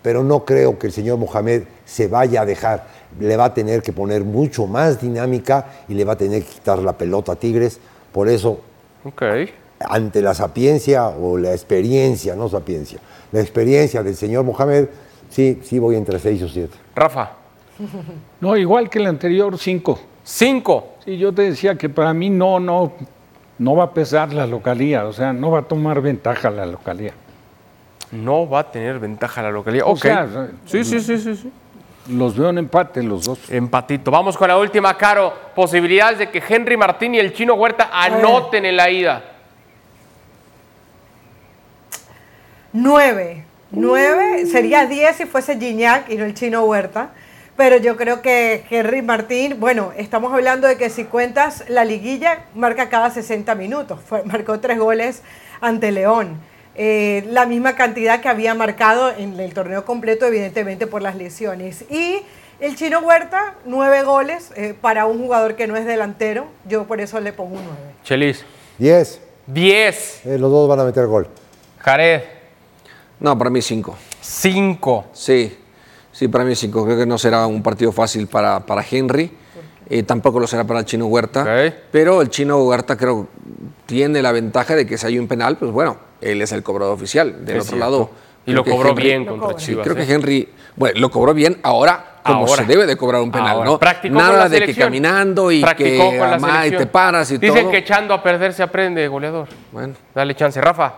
[0.02, 2.88] pero no creo que el señor Mohamed se vaya a dejar.
[3.20, 6.50] Le va a tener que poner mucho más dinámica y le va a tener que
[6.50, 7.80] quitar la pelota a Tigres.
[8.12, 8.60] Por eso,
[9.80, 13.00] ante la sapiencia o la experiencia, no sapiencia,
[13.32, 14.88] la experiencia del señor Mohamed,
[15.30, 16.78] sí, sí voy entre seis o siete.
[16.96, 17.32] Rafa.
[18.40, 20.00] No, igual que el anterior, cinco.
[20.24, 20.96] ¿Cinco?
[21.04, 22.94] Sí, yo te decía que para mí no, no,
[23.58, 27.14] no va a pesar la localía, o sea, no va a tomar ventaja la localía.
[28.12, 29.86] No va a tener ventaja la localidad.
[29.88, 30.00] O Ok.
[30.02, 30.28] sea,
[30.66, 31.52] sí, sí, sí, sí, sí.
[32.10, 33.50] Los veo en empate los dos.
[33.50, 34.12] Empatito.
[34.12, 35.34] Vamos con la última, Caro.
[35.56, 39.24] Posibilidades de que Henry Martín y el Chino Huerta anoten en la ida.
[42.74, 43.46] Nueve.
[43.72, 47.10] Nueve, sería diez si fuese Gignac y no el chino Huerta.
[47.58, 52.46] Pero yo creo que Henry Martín, bueno, estamos hablando de que si cuentas la liguilla,
[52.54, 54.00] marca cada 60 minutos.
[54.06, 55.22] Fue- marcó tres goles
[55.62, 56.38] ante León.
[56.76, 61.86] Eh, la misma cantidad que había marcado en el torneo completo, evidentemente por las lesiones.
[61.90, 62.20] Y
[62.60, 66.48] el chino Huerta, nueve goles eh, para un jugador que no es delantero.
[66.68, 67.94] Yo por eso le pongo un nueve.
[68.04, 68.44] Chelis.
[68.78, 69.22] Diez.
[69.48, 70.26] Diez.
[70.26, 71.30] Eh, los dos van a meter gol.
[71.80, 72.22] Jared.
[73.22, 73.96] No, para mí cinco.
[74.20, 75.06] Cinco.
[75.14, 75.58] Sí,
[76.16, 76.86] sí, para mí cinco.
[76.86, 79.30] Creo que no será un partido fácil para, para Henry.
[79.90, 81.46] Eh, tampoco lo será para el Chino Huerta.
[81.92, 83.28] Pero el Chino Huerta creo
[83.86, 86.94] tiene la ventaja de que si hay un penal, pues bueno, él es el cobrador
[86.96, 87.46] oficial.
[87.46, 87.80] Del Es otro cierto.
[87.92, 88.10] lado.
[88.48, 90.06] Y lo cobró bien contra Sí, Chivas, creo ¿eh?
[90.06, 92.56] que Henry, bueno, lo cobró bien ahora como Ahora.
[92.56, 93.66] se debe de cobrar un penal, Ahora.
[93.72, 93.80] ¿no?
[93.80, 97.38] Practicó con Nada la de que caminando y Practicó que amá, y te paras y
[97.38, 97.72] Dicen todo.
[97.72, 99.48] que echando a perder se aprende, goleador.
[99.72, 99.94] Bueno.
[100.14, 100.60] Dale chance.
[100.62, 100.94] Rafa.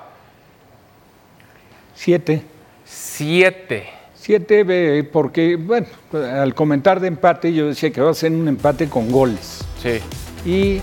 [1.95, 2.43] Siete.
[2.85, 3.89] Siete.
[4.27, 8.89] Siete, porque, bueno, al comentar de empate, yo decía que va a ser un empate
[8.89, 9.63] con goles.
[9.81, 10.01] Sí.
[10.45, 10.81] Y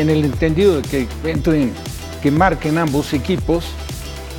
[0.00, 1.74] en el entendido de que entren,
[2.22, 3.66] que marquen ambos equipos,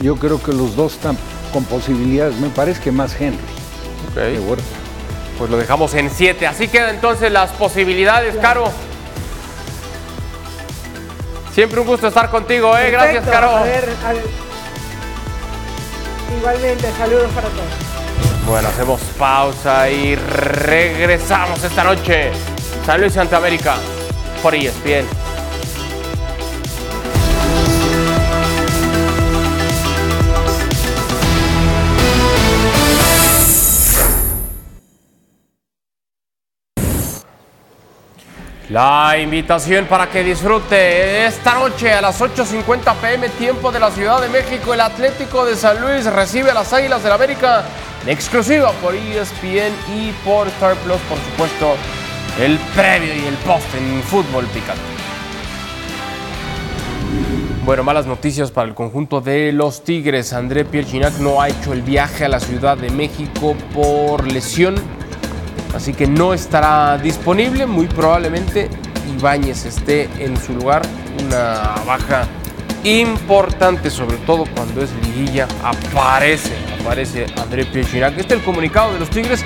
[0.01, 1.15] yo creo que los dos están
[1.53, 2.35] con posibilidades.
[2.37, 3.37] Me parece que más Henry.
[4.09, 4.59] Ok.
[5.37, 6.47] Pues lo dejamos en siete.
[6.47, 8.71] Así quedan entonces las posibilidades, Caro.
[11.53, 12.89] Siempre un gusto estar contigo, ¿eh?
[12.89, 13.23] Gracias.
[13.23, 13.51] Caro.
[13.51, 14.23] A ver, a ver.
[16.39, 17.86] Igualmente, saludos para todos.
[18.47, 22.31] Bueno, hacemos pausa y regresamos esta noche.
[22.85, 23.75] San Luis Santa América
[24.41, 25.05] por ESPN.
[38.69, 44.21] La invitación para que disfrute esta noche a las 8.50 pm tiempo de la Ciudad
[44.21, 44.73] de México.
[44.73, 49.73] El Atlético de San Luis recibe a las Águilas del América en exclusiva por ESPN
[49.95, 51.75] y por Star Plus, por supuesto,
[52.39, 54.81] el previo y el post en fútbol picante.
[57.65, 60.31] Bueno, malas noticias para el conjunto de los Tigres.
[60.31, 64.75] André Pierre Ginac no ha hecho el viaje a la Ciudad de México por lesión
[65.77, 67.65] así que no estará disponible.
[67.65, 68.69] Muy probablemente
[69.17, 70.81] Ibáñez esté en su lugar.
[71.23, 72.27] Una baja
[72.87, 75.47] importante, sobre todo cuando es liguilla.
[75.63, 79.43] Aparece, aparece André Pierre Este es el comunicado de los Tigres.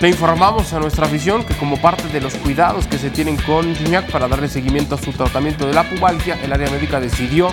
[0.00, 3.72] Le informamos a nuestra afición que como parte de los cuidados que se tienen con
[3.76, 7.52] Gignac para darle seguimiento a su tratamiento de la pubalgia, el área médica decidió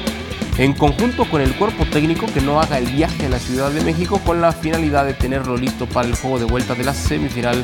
[0.57, 3.81] en conjunto con el cuerpo técnico que no haga el viaje a la Ciudad de
[3.81, 7.63] México con la finalidad de tenerlo listo para el juego de vuelta de la semifinal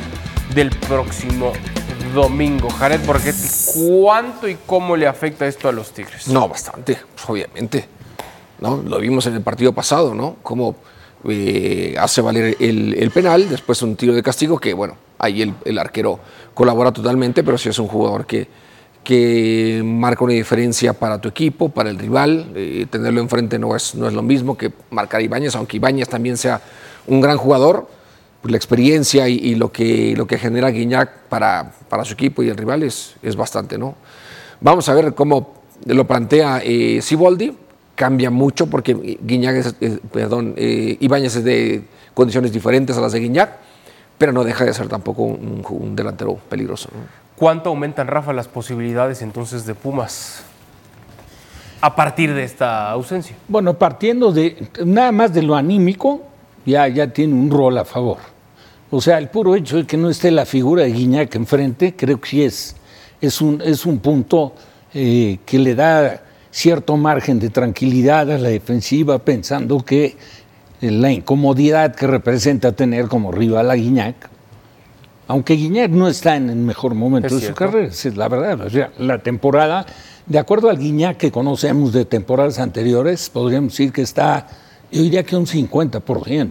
[0.54, 1.52] del próximo
[2.16, 2.68] domingo.
[2.70, 6.26] Jared Borghetti, ¿cuánto y cómo le afecta esto a los Tigres?
[6.28, 7.88] No, bastante, pues, obviamente.
[8.58, 8.82] ¿no?
[8.82, 10.36] Lo vimos en el partido pasado, ¿no?
[10.42, 10.76] Cómo
[11.28, 16.18] eh, hace valer el, penal, después un tiro de castigo que, bueno, ahí el, arquero
[16.54, 18.48] colabora totalmente, pero si es un jugador que,
[19.04, 22.50] que marca una diferencia para tu equipo, para el rival.
[22.54, 26.36] Eh, tenerlo enfrente no es, no es lo mismo que marcar Ibáñez, aunque Ibáñez también
[26.36, 26.62] sea
[27.06, 27.88] un gran jugador
[28.46, 32.48] pues, la experiencia y, lo, que, lo que genera Guiñac para, para su equipo y
[32.48, 33.96] el rival es, es bastante, ¿no?
[34.60, 37.56] Vamos a ver cómo lo plantea eh, Siboldi.
[37.96, 39.74] Cambia mucho porque Guiñac es,
[40.12, 41.82] perdón, eh, Ibáñez es de
[42.14, 43.50] condiciones diferentes a las de Guiñac,
[44.16, 46.88] pero no deja de ser tampoco un, delantero peligroso.
[47.34, 50.44] ¿Cuánto aumentan, Rafa, las posibilidades entonces de Pumas
[51.80, 53.34] a partir de esta ausencia?
[53.48, 56.20] Bueno, partiendo de nada más de lo anímico,
[56.64, 58.35] ya, ya tiene un rol a favor.
[58.90, 62.20] O sea, el puro hecho de que no esté la figura de Guiñac enfrente, creo
[62.20, 62.76] que sí es,
[63.20, 64.54] es, un, es un punto
[64.94, 70.16] eh, que le da cierto margen de tranquilidad a la defensiva, pensando que
[70.80, 74.30] la incomodidad que representa tener como rival a Guiñac,
[75.28, 78.60] aunque Guiñac no está en el mejor momento de su carrera, es la verdad.
[78.60, 79.84] O sea, la temporada,
[80.26, 84.46] de acuerdo al Guiñac que conocemos de temporadas anteriores, podríamos decir que está
[84.90, 86.50] yo diría que un 50%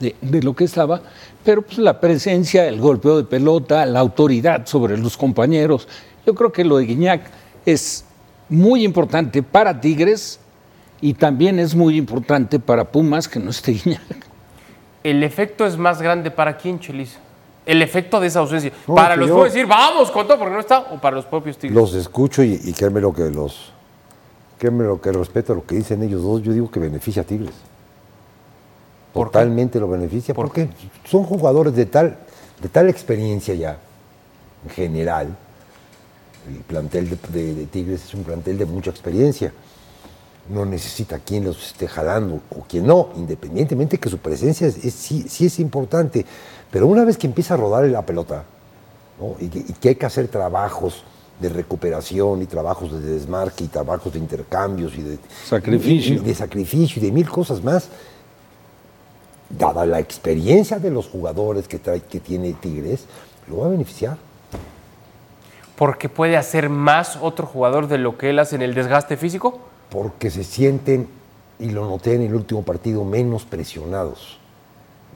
[0.00, 1.02] de, de lo que estaba,
[1.48, 5.88] pero pues la presencia, el golpeo de pelota, la autoridad sobre los compañeros,
[6.26, 7.22] yo creo que lo de Guiñac
[7.64, 8.04] es
[8.50, 10.40] muy importante para Tigres
[11.00, 14.02] y también es muy importante para Pumas que no esté Guiñac.
[15.02, 17.16] ¿El efecto es más grande para quién, Chelis?
[17.64, 18.70] El efecto de esa ausencia.
[18.86, 21.74] para los puedo decir, vamos con todo porque no está, o para los propios Tigres.
[21.74, 23.72] Los escucho y, y créeme lo que los
[24.58, 27.24] que lo que respeto a lo que dicen ellos dos, yo digo que beneficia a
[27.24, 27.54] Tigres.
[29.12, 30.68] Totalmente lo beneficia, porque
[31.04, 32.18] son jugadores de tal,
[32.62, 33.78] de tal experiencia ya,
[34.64, 35.36] en general.
[36.48, 39.52] El plantel de, Tigres es un plantel de mucha experiencia.
[40.48, 45.26] No necesita quien los esté jalando o quien no, independientemente que su presencia es, sí,
[45.40, 46.24] es importante.
[46.70, 48.44] Pero una vez que empieza a rodar la pelota
[49.40, 51.04] y que hay que hacer trabajos,
[51.40, 56.34] de recuperación y trabajos de desmarque y trabajos de intercambios y de sacrificio y, de
[56.34, 57.88] sacrificio y de mil cosas más
[59.50, 63.06] dada la experiencia de los jugadores que trae que tiene Tigres
[63.48, 64.16] lo va a beneficiar.
[65.76, 69.60] Porque puede hacer más otro jugador de lo que él hace en el desgaste físico.
[69.90, 71.08] Porque se sienten
[71.58, 74.37] y lo noté en el último partido menos presionados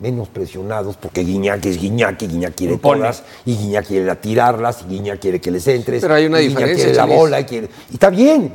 [0.02, 4.94] menos presionados, porque Guiñac es Guiñac y Guiñac quiere todas, y Guiñac quiere tirarlas, y
[4.94, 6.02] Guiñac quiere que les entres.
[6.02, 6.86] Pero hay una y diferencia.
[6.86, 8.52] Quiere la bola y, quiere, y está bien,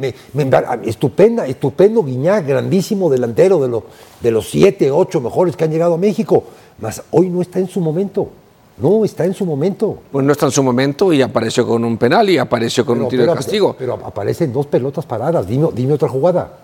[0.84, 3.82] estupenda, estupendo Guiñac, grandísimo delantero de,
[4.20, 6.44] de los siete, ocho mejores que han llegado a México.
[6.80, 8.30] Mas hoy no está en su momento.
[8.78, 10.00] No, está en su momento.
[10.12, 13.08] Pues no está en su momento y apareció con un penal y apareció con un
[13.08, 13.76] tiro de castigo.
[13.80, 15.48] Pero, aparecen dos pelotas paradas.
[15.48, 16.60] Dime, dime otra jugada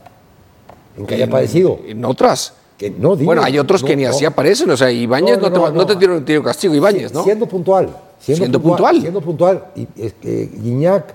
[0.96, 1.80] en que haya aparecido.
[1.88, 2.54] En otras
[2.92, 6.26] no, bueno, hay otros que ni así aparecen, o sea, Ibáñez no, te, tiró un
[6.26, 7.24] tiro castigo, Ibáñez, ¿no?
[7.24, 7.96] Siendo puntual.
[8.20, 9.66] Siendo, puntual, Siendo puntual.
[9.76, 11.14] Y, es que Guiñac,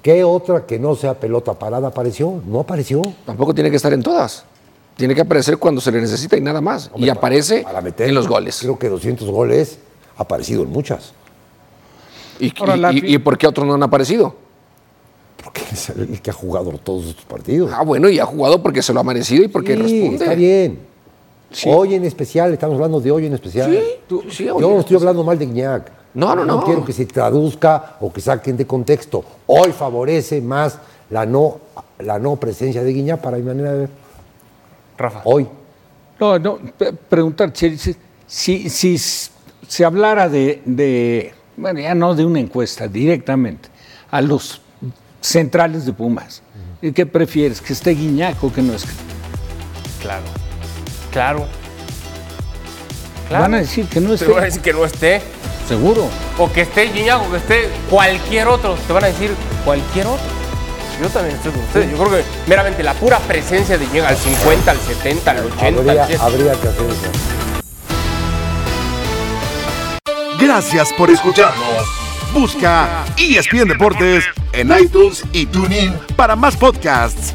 [0.00, 2.40] ¿qué otra que no sea pelota parada apareció?
[2.46, 3.02] No apareció.
[3.24, 4.44] Tampoco tiene que estar en todas.
[4.96, 6.90] Tiene que aparecer cuando se le necesita y nada más.
[6.96, 7.64] y aparece
[7.98, 8.58] en los goles.
[8.60, 9.78] Creo que 200 goles
[10.16, 11.12] ha aparecido en muchas.
[12.38, 12.52] ¿Y,
[13.14, 14.34] y por qué otros no han aparecido?
[15.42, 17.70] Porque es el que ha jugado todos estos partidos.
[17.74, 20.16] Ah, bueno, y ha jugado porque se lo ha merecido y porque responde.
[20.16, 20.78] Está bien.
[21.66, 23.78] Hoy en especial, estamos hablando de hoy en especial.
[24.30, 25.92] Sí, Yo no estoy hablando mal de Guiñac.
[26.14, 26.56] No, no, no.
[26.56, 29.24] No quiero que se traduzca o que saquen de contexto.
[29.46, 30.78] Hoy favorece más
[31.10, 31.60] la no,
[31.98, 33.90] la no presencia de Guiñac para mi manera de ver.
[34.98, 35.20] Rafa.
[35.24, 35.46] Hoy.
[36.18, 36.58] No, no,
[37.08, 43.68] preguntar, si, si se hablara de, de, bueno, ya no de una encuesta directamente,
[44.10, 44.60] a los
[45.20, 46.42] centrales de Pumas.
[46.80, 47.60] ¿Y qué prefieres?
[47.60, 48.92] ¿Que esté Guiñac o que no esté?
[51.16, 51.46] Claro.
[53.28, 53.44] Claro.
[53.44, 54.26] Van a decir que no esté.
[54.26, 55.22] Te van a decir que no esté.
[55.66, 56.10] Seguro.
[56.36, 58.74] O que esté Gignac o que esté cualquier otro.
[58.86, 59.30] Te van a decir
[59.64, 60.26] cualquier otro.
[61.00, 61.90] Yo también estoy con ustedes.
[61.90, 65.66] Yo creo que meramente la pura presencia de llega al 50, al 70, al 80,
[65.66, 66.20] Habría, al 100.
[66.20, 67.10] habría que hacer eso.
[70.38, 71.86] Gracias por escucharnos.
[72.34, 77.32] Busca ESPN Deportes en iTunes y TuneIn para más podcasts.